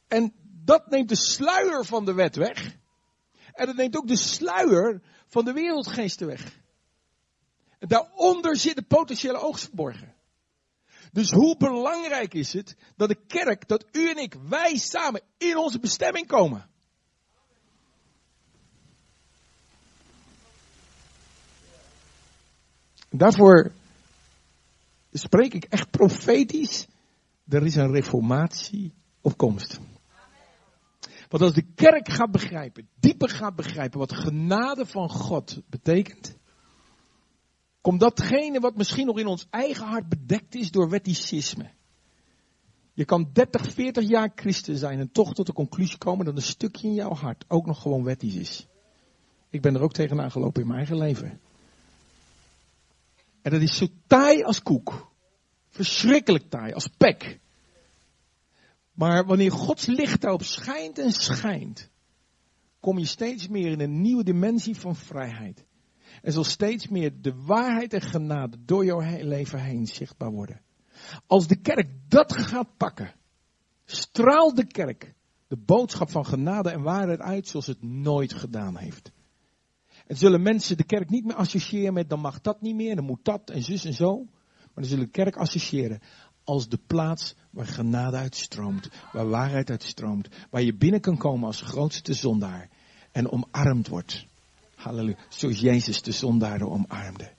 [0.09, 0.33] En
[0.65, 2.77] dat neemt de sluier van de wet weg.
[3.53, 6.61] En dat neemt ook de sluier van de wereldgeesten weg.
[7.79, 10.15] Daaronder zit de potentiële oogst verborgen.
[11.13, 15.57] Dus hoe belangrijk is het dat de kerk, dat u en ik, wij samen in
[15.57, 16.71] onze bestemming komen?
[23.13, 23.73] Daarvoor
[25.13, 26.87] spreek ik echt profetisch.
[27.49, 29.81] Er is een reformatie op komst.
[31.29, 36.37] Want als de kerk gaat begrijpen, dieper gaat begrijpen wat genade van God betekent,
[37.81, 41.71] komt datgene wat misschien nog in ons eigen hart bedekt is door wetticisme.
[42.93, 46.43] Je kan 30, 40 jaar christen zijn en toch tot de conclusie komen dat een
[46.43, 48.67] stukje in jouw hart ook nog gewoon wettisch is.
[49.51, 51.41] Ik ben er ook tegenaan gelopen in mijn eigen leven.
[53.43, 55.13] En dat is zo taai als koek.
[55.69, 57.41] Verschrikkelijk taai, als pek.
[58.93, 61.91] Maar wanneer Gods licht daarop schijnt en schijnt,
[62.81, 65.65] kom je steeds meer in een nieuwe dimensie van vrijheid.
[66.23, 70.61] En zal steeds meer de waarheid en genade door jouw leven heen zichtbaar worden.
[71.27, 73.15] Als de kerk dat gaat pakken,
[73.85, 75.15] straalt de kerk
[75.49, 79.13] de boodschap van genade en waarheid uit zoals het nooit gedaan heeft.
[80.13, 83.05] En zullen mensen de kerk niet meer associëren met dan mag dat niet meer, dan
[83.05, 84.25] moet dat en zus en zo.
[84.59, 86.01] Maar dan zullen de kerk associëren
[86.45, 91.61] als de plaats waar genade uitstroomt, waar waarheid uitstroomt, waar je binnen kan komen als
[91.61, 92.69] grootste zondaar
[93.13, 94.27] en omarmd wordt.
[94.75, 95.17] Halleluja.
[95.29, 97.31] Zoals Jezus de zondaren omarmde.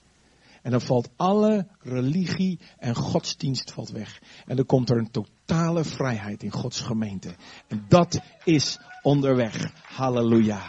[0.62, 4.22] En dan valt alle religie en godsdienst valt weg.
[4.46, 7.34] En dan komt er een totale vrijheid in Gods gemeente.
[7.68, 9.72] En dat is onderweg.
[9.82, 10.62] Halleluja.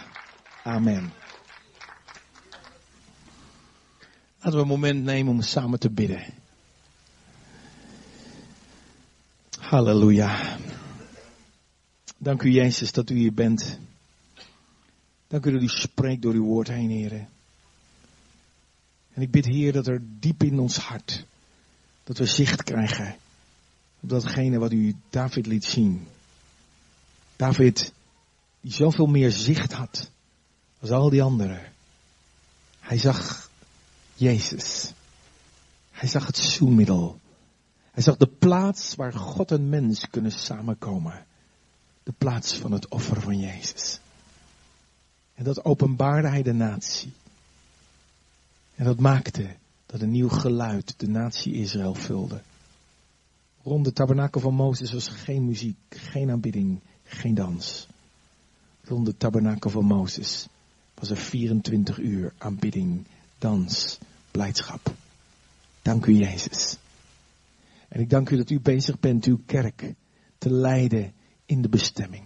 [0.63, 1.23] Amen.
[4.45, 6.23] Laten we een moment nemen om samen te bidden.
[9.59, 10.57] Halleluja.
[12.17, 13.79] Dank u Jezus dat u hier bent.
[15.27, 17.29] Dank u dat u spreekt door uw woord heen, heren.
[19.13, 21.25] En ik bid, Heer, dat er diep in ons hart,
[22.03, 23.15] dat we zicht krijgen
[23.99, 26.07] op datgene wat u David liet zien.
[27.35, 27.93] David,
[28.61, 30.09] die zoveel meer zicht had
[30.79, 31.71] als al die anderen.
[32.79, 33.53] Hij zag
[34.15, 34.93] Jezus.
[35.91, 37.19] Hij zag het zoenmiddel.
[37.91, 41.25] Hij zag de plaats waar God en mens kunnen samenkomen.
[42.03, 43.99] De plaats van het offer van Jezus.
[45.33, 47.13] En dat openbaarde hij de natie.
[48.75, 49.55] En dat maakte
[49.85, 52.41] dat een nieuw geluid de natie Israël vulde.
[53.63, 57.87] Rond de tabernakel van Mozes was geen muziek, geen aanbidding, geen dans.
[58.83, 60.47] Rond de tabernakel van Mozes
[60.93, 63.05] was er 24 uur aanbidding,
[63.37, 63.97] dans,
[64.31, 64.93] blijdschap.
[65.81, 66.77] Dank u Jezus.
[67.87, 69.93] En ik dank u dat u bezig bent uw kerk
[70.37, 71.13] te leiden
[71.45, 72.25] in de bestemming.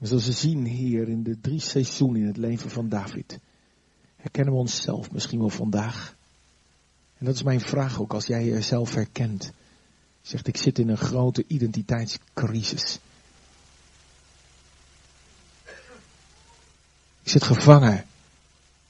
[0.00, 3.38] Zoals we zien hier in de drie seizoenen in het leven van David,
[4.16, 6.16] herkennen we onszelf misschien wel vandaag.
[7.18, 9.52] En dat is mijn vraag ook als jij jezelf herkent.
[10.22, 12.98] Zegt ik zit in een grote identiteitscrisis.
[17.22, 18.04] Ik zit gevangen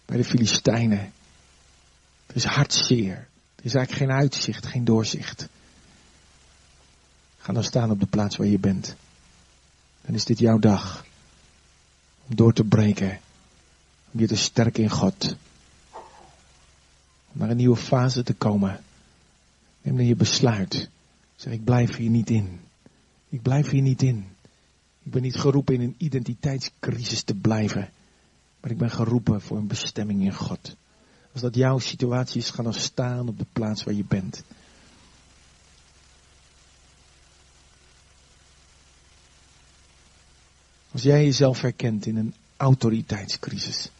[0.08, 1.12] bij de Filistijnen.
[2.26, 3.14] Er is hartzeer.
[3.54, 5.48] Er is eigenlijk geen uitzicht, geen doorzicht.
[7.38, 8.96] Ga dan staan op de plaats waar je bent.
[10.00, 11.04] Dan is dit jouw dag.
[12.28, 13.20] Om door te breken.
[14.10, 15.36] Om je te sterken in God.
[17.32, 18.84] Om naar een nieuwe fase te komen.
[19.82, 20.88] Neem dan je besluit
[21.36, 22.60] Zeg, ik blijf hier niet in.
[23.28, 24.26] Ik blijf hier niet in.
[25.02, 27.90] Ik ben niet geroepen in een identiteitscrisis te blijven.
[28.60, 30.76] Maar ik ben geroepen voor een bestemming in God.
[31.32, 34.42] Als dat jouw situatie is, ga dan staan op de plaats waar je bent.
[40.90, 43.90] Als jij jezelf herkent in een autoriteitscrisis.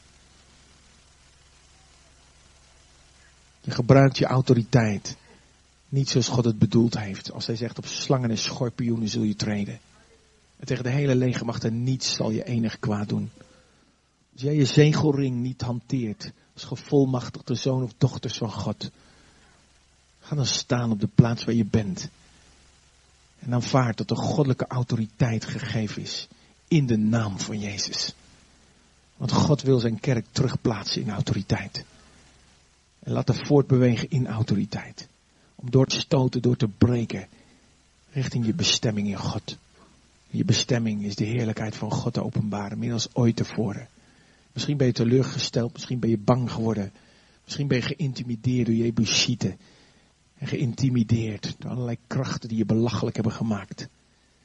[3.61, 5.17] Je gebruikt je autoriteit
[5.89, 7.33] niet zoals God het bedoeld heeft.
[7.33, 9.81] Als hij zegt op slangen en schorpioenen zul je treden.
[10.57, 13.31] En tegen de hele legermacht en niets zal je enig kwaad doen.
[14.39, 18.91] Als jij je zegelring niet hanteert als gevolmachtigde zoon of dochters van God.
[20.20, 22.09] Ga dan staan op de plaats waar je bent.
[23.39, 26.28] En aanvaard dat de goddelijke autoriteit gegeven is
[26.68, 28.14] in de naam van Jezus.
[29.16, 31.84] Want God wil zijn kerk terugplaatsen in autoriteit.
[32.99, 35.09] En laten voortbewegen in autoriteit.
[35.55, 37.26] Om door te stoten, door te breken.
[38.11, 39.57] Richting je bestemming in God.
[40.30, 42.78] Je bestemming is de heerlijkheid van God te openbaren.
[42.78, 43.89] Meer dan ooit tevoren.
[44.53, 45.73] Misschien ben je teleurgesteld.
[45.73, 46.93] Misschien ben je bang geworden.
[47.45, 49.59] Misschien ben je geïntimideerd door Jebusieten.
[50.35, 53.89] En geïntimideerd door allerlei krachten die je belachelijk hebben gemaakt.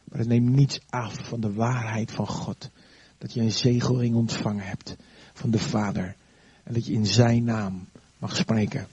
[0.04, 2.70] Maar het neemt niets af van de waarheid van God.
[3.18, 4.96] Dat je een zegelring ontvangen hebt
[5.34, 6.16] van de Vader.
[6.64, 7.88] En dat je in zijn naam
[8.18, 8.88] mag spreken.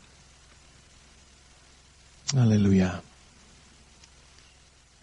[2.35, 3.03] Halleluja.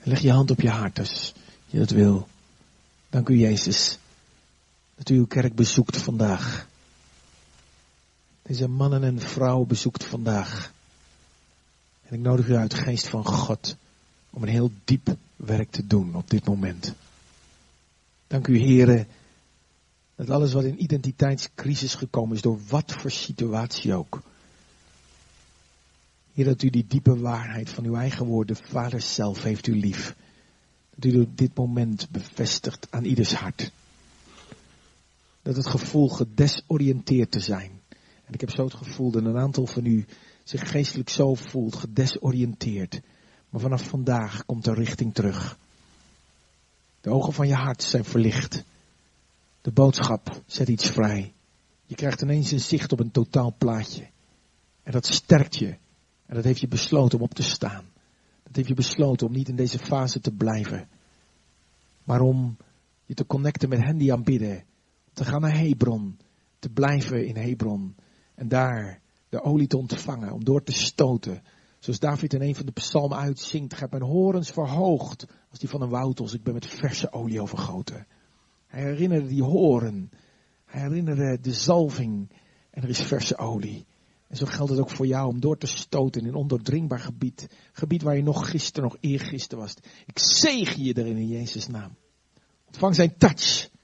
[0.03, 1.34] Leg je hand op je hart als
[1.66, 2.28] je dat wil.
[3.10, 3.97] Dank u Jezus.
[4.97, 6.67] Dat u uw kerk bezoekt vandaag.
[8.41, 10.73] Deze mannen en vrouwen bezoekt vandaag.
[12.03, 13.75] En ik nodig u uit, geest van God,
[14.29, 16.93] om een heel diep werk te doen op dit moment.
[18.27, 19.07] Dank u heren,
[20.15, 24.21] dat alles wat in identiteitscrisis gekomen is, door wat voor situatie ook.
[26.33, 29.79] Heer, dat u die diepe waarheid van uw eigen woord, de Vader zelf, heeft u
[29.79, 30.15] lief.
[30.95, 33.71] Dat u dit moment bevestigt aan ieders hart.
[35.47, 37.81] Dat het gevoel gedesoriënteerd te zijn.
[38.25, 40.05] En ik heb zo het gevoel dat een aantal van u
[40.43, 43.01] zich geestelijk zo voelt, gedesoriënteerd.
[43.49, 45.57] Maar vanaf vandaag komt er richting terug.
[47.01, 48.63] De ogen van je hart zijn verlicht.
[49.61, 51.33] De boodschap zet iets vrij.
[51.85, 54.07] Je krijgt ineens een zicht op een totaal plaatje.
[54.83, 55.77] En dat sterkt je.
[56.25, 57.85] En dat heeft je besloten om op te staan.
[58.43, 60.87] Dat heeft je besloten om niet in deze fase te blijven.
[62.03, 62.57] Maar om
[63.05, 64.63] je te connecten met hen die aanbidden.
[65.18, 66.20] Te gaan naar Hebron.
[66.59, 67.95] Te blijven in Hebron.
[68.36, 70.32] En daar de olie te ontvangen.
[70.32, 71.43] Om door te stoten.
[71.80, 73.80] Zoals David in een van de psalmen uitzingt.
[73.80, 75.26] Heb mijn horens verhoogd.
[75.49, 78.07] Als die van een woud Ik ben met verse olie overgoten.
[78.68, 80.11] Hij herinnerde die horen.
[80.65, 82.32] Hij herinnerde de zalving.
[82.70, 83.86] En er is verse olie.
[84.28, 87.47] En zo geldt het ook voor jou om door te stoten in een ondoordringbaar gebied.
[87.72, 89.74] Gebied waar je nog gisteren, nog eergisteren was.
[90.05, 91.95] Ik zegen je erin in Jezus' naam.
[92.65, 93.76] Ontvang zijn touch.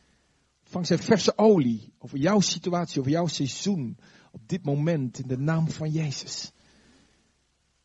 [0.76, 3.98] Ontvang zijn verse olie over jouw situatie, over jouw seizoen.
[4.32, 6.52] Op dit moment in de naam van Jezus.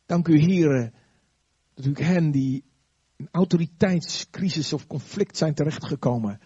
[0.05, 0.93] Dank u heren
[1.73, 2.63] dat u hen die
[3.15, 6.39] in autoriteitscrisis of conflict zijn terechtgekomen.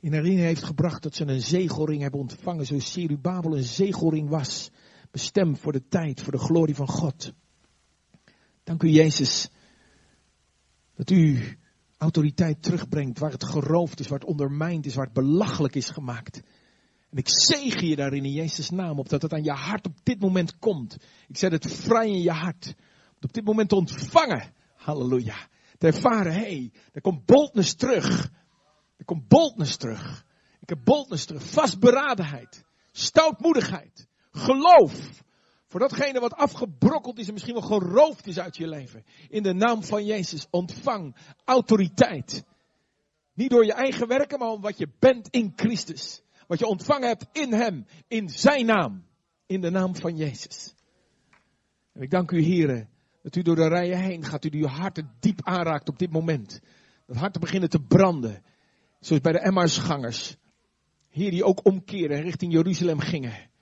[0.00, 2.66] In herinnering heeft gebracht dat ze een zegelring hebben ontvangen.
[2.66, 4.70] Zoals Serubabel een zegelring was
[5.10, 7.32] bestemd voor de tijd, voor de glorie van God.
[8.64, 9.48] Dank u Jezus
[10.94, 11.56] dat u
[12.04, 16.42] autoriteit terugbrengt waar het geroofd is, waar het ondermijnd is, waar het belachelijk is gemaakt.
[17.10, 19.96] En ik zegen je daarin in Jezus' naam op dat het aan je hart op
[20.02, 20.96] dit moment komt.
[21.28, 22.74] Ik zet het vrij in je hart.
[23.20, 24.52] Op dit moment te ontvangen.
[24.76, 25.36] Halleluja.
[25.78, 28.30] Te ervaren, hé, hey, er komt boldness terug.
[28.96, 30.24] Er komt boldness terug.
[30.60, 31.42] Ik heb boldness terug.
[31.42, 32.64] Vastberadenheid.
[32.92, 35.23] Stoutmoedigheid geloof.
[35.74, 39.04] Voor datgene wat afgebrokkeld is en misschien wel geroofd is uit je leven.
[39.28, 42.44] In de naam van Jezus ontvang autoriteit.
[43.32, 46.22] Niet door je eigen werken, maar om wat je bent in Christus.
[46.46, 49.04] Wat je ontvangen hebt in Hem, in Zijn naam.
[49.46, 50.74] In de naam van Jezus.
[51.92, 52.88] En ik dank u heren,
[53.22, 56.60] dat u door de rijen heen gaat, u die harten diep aanraakt op dit moment.
[57.06, 58.42] Dat harten beginnen te branden.
[59.00, 60.36] Zoals bij de Emmausgangers.
[61.08, 63.52] Heer die ook omkeren en richting Jeruzalem gingen.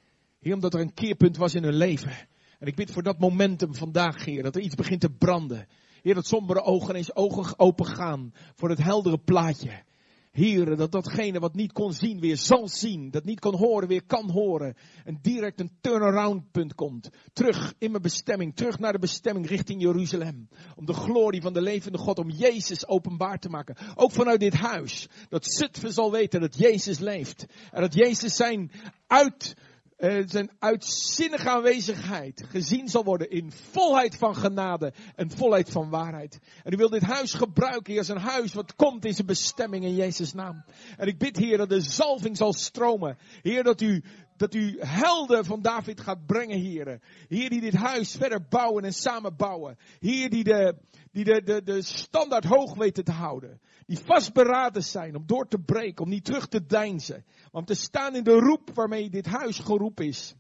[0.42, 2.28] Heer, omdat er een keerpunt was in hun leven.
[2.58, 5.66] En ik bid voor dat momentum vandaag, Heer, dat er iets begint te branden.
[6.02, 9.82] Heer, dat sombere ogen eens ogen open gaan voor het heldere plaatje.
[10.30, 13.10] Heer, dat datgene wat niet kon zien weer zal zien.
[13.10, 14.76] Dat niet kon horen weer kan horen.
[15.04, 17.08] En direct een turnaround punt komt.
[17.32, 18.56] Terug in mijn bestemming.
[18.56, 20.48] Terug naar de bestemming richting Jeruzalem.
[20.76, 23.76] Om de glorie van de levende God, om Jezus openbaar te maken.
[23.94, 25.08] Ook vanuit dit huis.
[25.28, 27.46] Dat Zutphen zal weten dat Jezus leeft.
[27.70, 28.70] En dat Jezus zijn
[29.06, 29.54] uit
[30.02, 36.38] uh, zijn uitzinnige aanwezigheid gezien zal worden in volheid van genade en volheid van waarheid.
[36.64, 39.84] En u wil dit huis gebruiken, Heer, als een huis wat komt in zijn bestemming
[39.84, 40.64] in Jezus' naam.
[40.96, 43.18] En ik bid, Heer, dat de zalving zal stromen.
[43.42, 44.02] Heer, dat u,
[44.42, 47.00] dat u helden van David gaat brengen, Heer.
[47.28, 49.78] Heer, die dit huis verder bouwen en samenbouwen.
[49.98, 50.76] Heer, die de,
[51.10, 53.60] die de, de, standaard hoog weten te houden.
[53.86, 57.24] Die vastberaden zijn om door te breken, om niet terug te deinzen.
[57.50, 60.34] Om te staan in de roep waarmee dit huis geroepen is.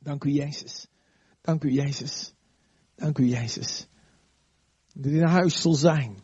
[0.00, 0.86] Dank u Jezus.
[1.40, 2.34] Dank u Jezus.
[2.94, 3.88] Dank u Jezus.
[4.92, 6.20] Dat dit een huis zal zijn.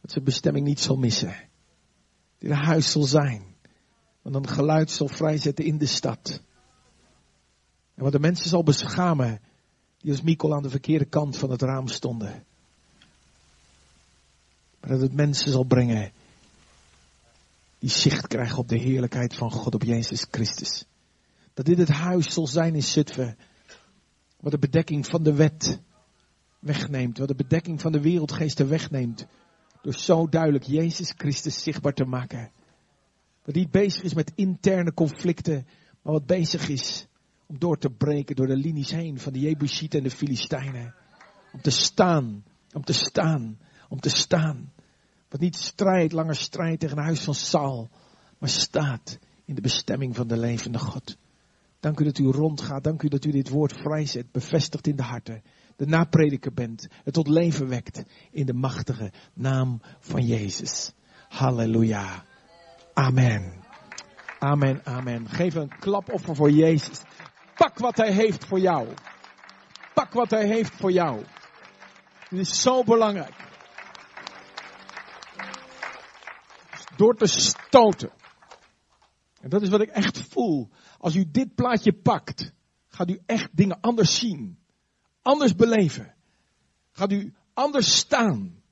[0.00, 1.28] Dat zijn bestemming niet zal missen.
[1.28, 3.55] Dat dit een huis zal zijn.
[4.32, 6.42] Want een geluid zal vrijzetten in de stad.
[7.94, 9.40] En wat de mensen zal beschamen.
[9.98, 12.44] Die als Mikkel aan de verkeerde kant van het raam stonden.
[14.80, 16.12] Maar dat het mensen zal brengen
[17.78, 20.84] die zicht krijgen op de heerlijkheid van God, op Jezus Christus.
[21.54, 23.36] Dat dit het huis zal zijn in Zutphen.
[24.40, 25.80] Wat de bedekking van de wet
[26.58, 27.18] wegneemt.
[27.18, 29.26] Wat de bedekking van de wereldgeesten wegneemt.
[29.82, 32.50] Door zo duidelijk Jezus Christus zichtbaar te maken.
[33.46, 35.66] Dat niet bezig is met interne conflicten.
[36.02, 37.06] Maar wat bezig is
[37.46, 40.94] om door te breken door de linies heen van de Jebusieten en de Filistijnen.
[41.52, 42.44] Om te staan.
[42.72, 43.58] Om te staan.
[43.88, 44.72] Om te staan.
[45.28, 47.88] Wat niet strijdt, langer strijdt tegen een huis van Saul,
[48.38, 51.16] maar staat in de bestemming van de levende God.
[51.80, 52.84] Dank u dat u rondgaat.
[52.84, 55.42] Dank u dat u dit woord vrijzet, bevestigt in de harten.
[55.76, 60.92] De naprediker bent, het tot leven wekt in de machtige naam van Jezus.
[61.28, 62.24] Halleluja.
[62.98, 63.52] Amen.
[64.38, 65.28] Amen, amen.
[65.28, 67.00] Geef een klapoffer voor Jezus.
[67.54, 68.88] Pak wat hij heeft voor jou.
[69.94, 71.24] Pak wat hij heeft voor jou.
[72.28, 73.34] Dit is zo belangrijk.
[76.96, 78.10] Door te stoten.
[79.40, 80.68] En dat is wat ik echt voel.
[80.98, 82.52] Als u dit plaatje pakt,
[82.88, 84.58] gaat u echt dingen anders zien.
[85.22, 86.14] Anders beleven.
[86.92, 88.62] Gaat u anders staan.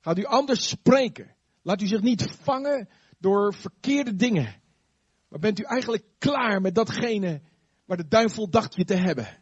[0.00, 1.34] Gaat u anders spreken.
[1.62, 2.88] Laat u zich niet vangen
[3.20, 4.60] door verkeerde dingen.
[5.28, 7.40] Maar bent u eigenlijk klaar met datgene
[7.84, 9.38] waar de duivel dacht je te hebben?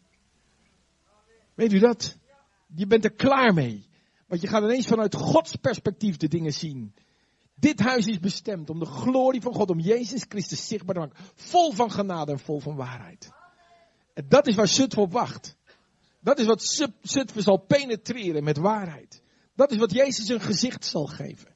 [1.54, 2.18] Weet u dat?
[2.74, 3.88] Je bent er klaar mee.
[4.26, 6.94] Want je gaat ineens vanuit Gods perspectief de dingen zien.
[7.54, 11.16] Dit huis is bestemd om de glorie van God, om Jezus Christus zichtbaar te maken.
[11.34, 13.30] Vol van genade en vol van waarheid.
[14.14, 15.56] En dat is waar Zutphen op wacht.
[16.20, 16.62] Dat is wat
[17.02, 19.22] Zutphen zal penetreren met waarheid.
[19.54, 21.54] Dat is wat Jezus een gezicht zal geven.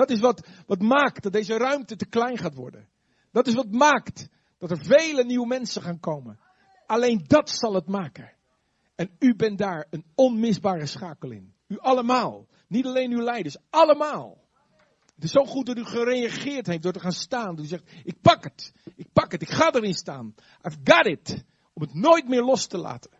[0.00, 2.88] Dat is wat, wat maakt dat deze ruimte te klein gaat worden.
[3.32, 4.28] Dat is wat maakt
[4.58, 6.38] dat er vele nieuwe mensen gaan komen.
[6.86, 8.32] Alleen dat zal het maken.
[8.94, 11.54] En u bent daar een onmisbare schakel in.
[11.66, 12.46] U allemaal.
[12.68, 14.48] Niet alleen uw leiders, allemaal.
[15.14, 17.58] Het is zo goed dat u gereageerd heeft door te gaan staan.
[17.58, 18.72] U zegt, ik pak het.
[18.96, 19.42] Ik pak het.
[19.42, 20.34] Ik ga erin staan.
[20.66, 21.44] I've got it.
[21.72, 23.10] Om het nooit meer los te laten.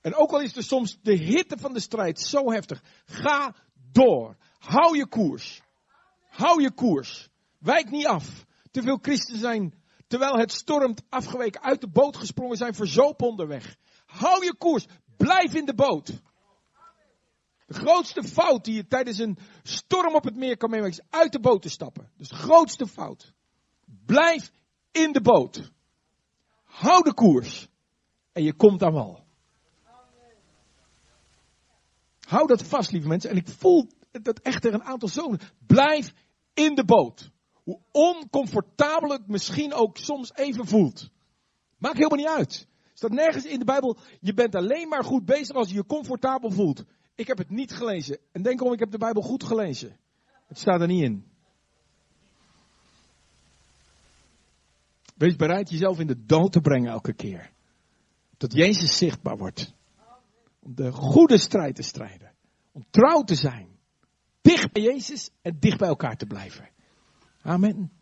[0.00, 2.82] En ook al is er soms de hitte van de strijd zo heftig.
[3.04, 3.54] Ga
[3.92, 4.36] door.
[4.58, 5.64] Hou je koers.
[6.36, 7.28] Hou je koers.
[7.58, 8.44] Wijk niet af.
[8.70, 13.76] Te veel christenen zijn, terwijl het stormt, afgeweken, uit de boot gesprongen zijn, verzopen onderweg.
[14.06, 14.86] Hou je koers.
[15.16, 16.06] Blijf in de boot.
[17.66, 21.32] De grootste fout die je tijdens een storm op het meer kan meemaken is uit
[21.32, 22.10] de boot te stappen.
[22.16, 23.32] Dus de grootste fout.
[24.06, 24.52] Blijf
[24.92, 25.70] in de boot.
[26.62, 27.68] Hou de koers.
[28.32, 29.24] En je komt aan wal.
[32.20, 33.30] Hou dat vast, lieve mensen.
[33.30, 35.40] En ik voel dat echt er een aantal zonen.
[35.66, 36.12] Blijf
[36.56, 37.30] in de boot.
[37.52, 41.10] Hoe oncomfortabel het misschien ook soms even voelt.
[41.78, 42.66] Maakt helemaal niet uit.
[42.94, 43.96] Staat nergens in de Bijbel.
[44.20, 46.84] Je bent alleen maar goed bezig als je je comfortabel voelt.
[47.14, 48.18] Ik heb het niet gelezen.
[48.32, 49.96] En denk om, ik heb de Bijbel goed gelezen.
[50.46, 51.24] Het staat er niet in.
[55.16, 57.52] Wees bereid jezelf in de dood te brengen elke keer.
[58.36, 59.74] Dat Jezus zichtbaar wordt.
[60.60, 62.32] Om de goede strijd te strijden.
[62.72, 63.75] Om trouw te zijn.
[64.46, 66.68] Dicht bij Jezus en dicht bij elkaar te blijven.
[67.42, 67.92] Amen.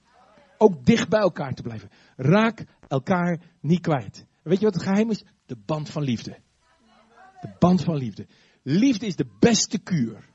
[0.59, 1.91] Ook dicht bij elkaar te blijven.
[2.17, 4.27] Raak elkaar niet kwijt.
[4.43, 5.25] Weet je wat het geheim is?
[5.47, 6.39] De band van liefde.
[7.41, 8.27] De band van liefde.
[8.63, 10.29] Liefde is de beste kuur.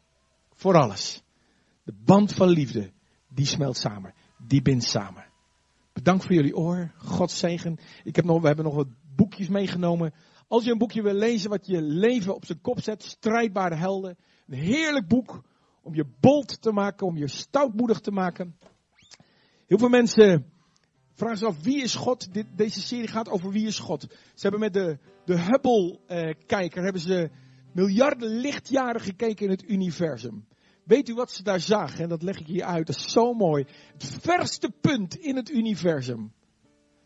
[0.53, 1.23] Voor alles.
[1.83, 2.91] De band van liefde,
[3.27, 4.13] die smelt samen.
[4.37, 5.25] Die bindt samen.
[5.93, 6.91] Bedankt voor jullie oor.
[6.97, 7.77] God zegen.
[8.03, 10.13] Ik heb nog, we hebben nog wat boekjes meegenomen.
[10.47, 13.03] Als je een boekje wil lezen wat je leven op zijn kop zet.
[13.03, 14.17] Strijdbare helden.
[14.47, 15.43] Een heerlijk boek
[15.89, 17.07] om je bold te maken.
[17.07, 18.55] Om je stoutmoedig te maken.
[19.67, 20.45] Heel veel mensen
[21.13, 22.27] vragen zich af wie is God.
[22.55, 24.01] Deze serie gaat over wie is God.
[24.09, 27.29] Ze hebben met de, de Hubble-kijker eh, hebben ze
[27.73, 30.47] miljarden lichtjaren gekeken in het universum.
[30.83, 32.03] Weet u wat ze daar zagen?
[32.03, 32.87] En dat leg ik hier uit.
[32.87, 33.65] Dat is zo mooi.
[33.93, 36.31] Het verste punt in het universum.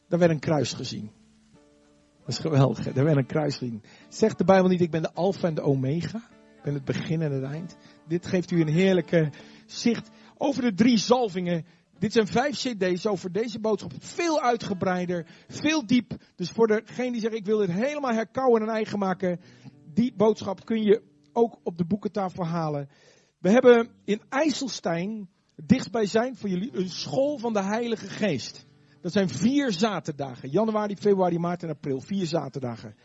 [0.07, 1.11] Daar werd een kruis gezien.
[2.19, 2.93] Dat is geweldig.
[2.93, 3.83] Daar ben een kruising.
[4.09, 6.29] Zegt de Bijbel niet, ik ben de alfa en de omega.
[6.63, 7.77] Ben het begin en het eind.
[8.07, 9.31] Dit geeft u een heerlijke
[9.65, 11.65] zicht over de drie zalvingen.
[11.99, 13.91] Dit zijn vijf cd's over deze boodschap.
[13.99, 16.11] Veel uitgebreider, veel diep.
[16.35, 19.39] Dus voor degene die zegt, ik wil dit helemaal herkauwen en eigen maken.
[19.93, 21.01] Die boodschap kun je
[21.33, 22.89] ook op de boekentafel halen.
[23.39, 28.65] We hebben in IJsselstein, dichtstbij zijn voor jullie, een school van de Heilige Geest.
[29.01, 30.49] Dat zijn vier zaterdagen.
[30.49, 32.01] Januari, februari, maart en april.
[32.01, 32.95] Vier zaterdagen.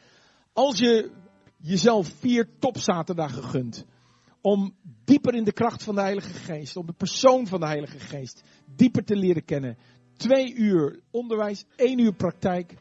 [0.53, 1.11] Als je
[1.59, 3.87] jezelf vier topzaterdagen gunt.
[4.41, 7.99] Om dieper in de kracht van de Heilige Geest, om de persoon van de Heilige
[7.99, 9.79] Geest dieper te leren kennen.
[10.17, 12.75] Twee uur onderwijs, één uur praktijk.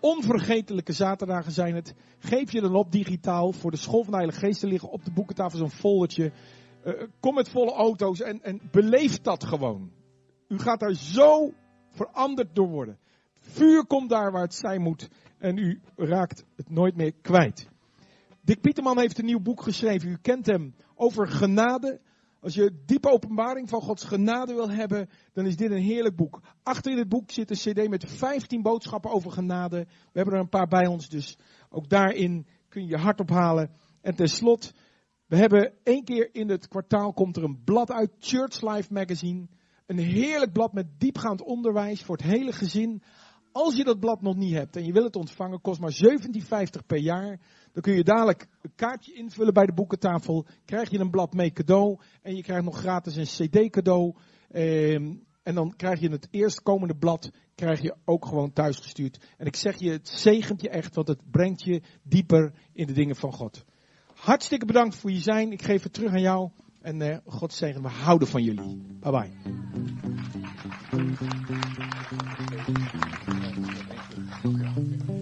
[0.00, 1.94] Onvergetelijke zaterdagen zijn het.
[2.18, 5.04] Geef je dan op digitaal voor de school van de Heilige Geest te liggen op
[5.04, 6.32] de boekentafel zo'n foldertje.
[6.84, 9.90] Uh, kom met volle auto's en, en beleef dat gewoon.
[10.48, 11.52] U gaat daar zo
[11.90, 12.98] veranderd door worden.
[13.40, 15.08] Vuur komt daar waar het zijn moet
[15.38, 17.69] en u raakt het nooit meer kwijt.
[18.42, 20.08] Dick Pieterman heeft een nieuw boek geschreven.
[20.08, 22.00] U kent hem over genade.
[22.40, 26.40] Als je diepe openbaring van Gods genade wil hebben, dan is dit een heerlijk boek.
[26.62, 29.78] Achter in het boek zit een cd met 15 boodschappen over genade.
[29.84, 31.38] We hebben er een paar bij ons, dus
[31.68, 33.70] ook daarin kun je je hart ophalen.
[34.00, 34.72] En tenslotte,
[35.26, 39.48] we hebben één keer in het kwartaal komt er een blad uit, Church Life Magazine.
[39.86, 43.02] Een heerlijk blad met diepgaand onderwijs voor het hele gezin.
[43.52, 46.00] Als je dat blad nog niet hebt en je wil het ontvangen, kost maar
[46.78, 47.40] 17,50 per jaar.
[47.72, 50.46] Dan kun je dadelijk een kaartje invullen bij de boekentafel.
[50.64, 51.98] Krijg je een blad mee cadeau.
[52.22, 54.14] En je krijgt nog gratis een cd cadeau.
[54.50, 59.18] Ehm, en dan krijg je het eerstkomende blad krijg je ook gewoon thuis gestuurd.
[59.36, 62.92] En ik zeg je, het zegent je echt, want het brengt je dieper in de
[62.92, 63.64] dingen van God.
[64.14, 65.52] Hartstikke bedankt voor je zijn.
[65.52, 66.50] Ik geef het terug aan jou.
[66.80, 68.82] En uh, God zegen, we houden van jullie.
[69.00, 69.30] Bye bye.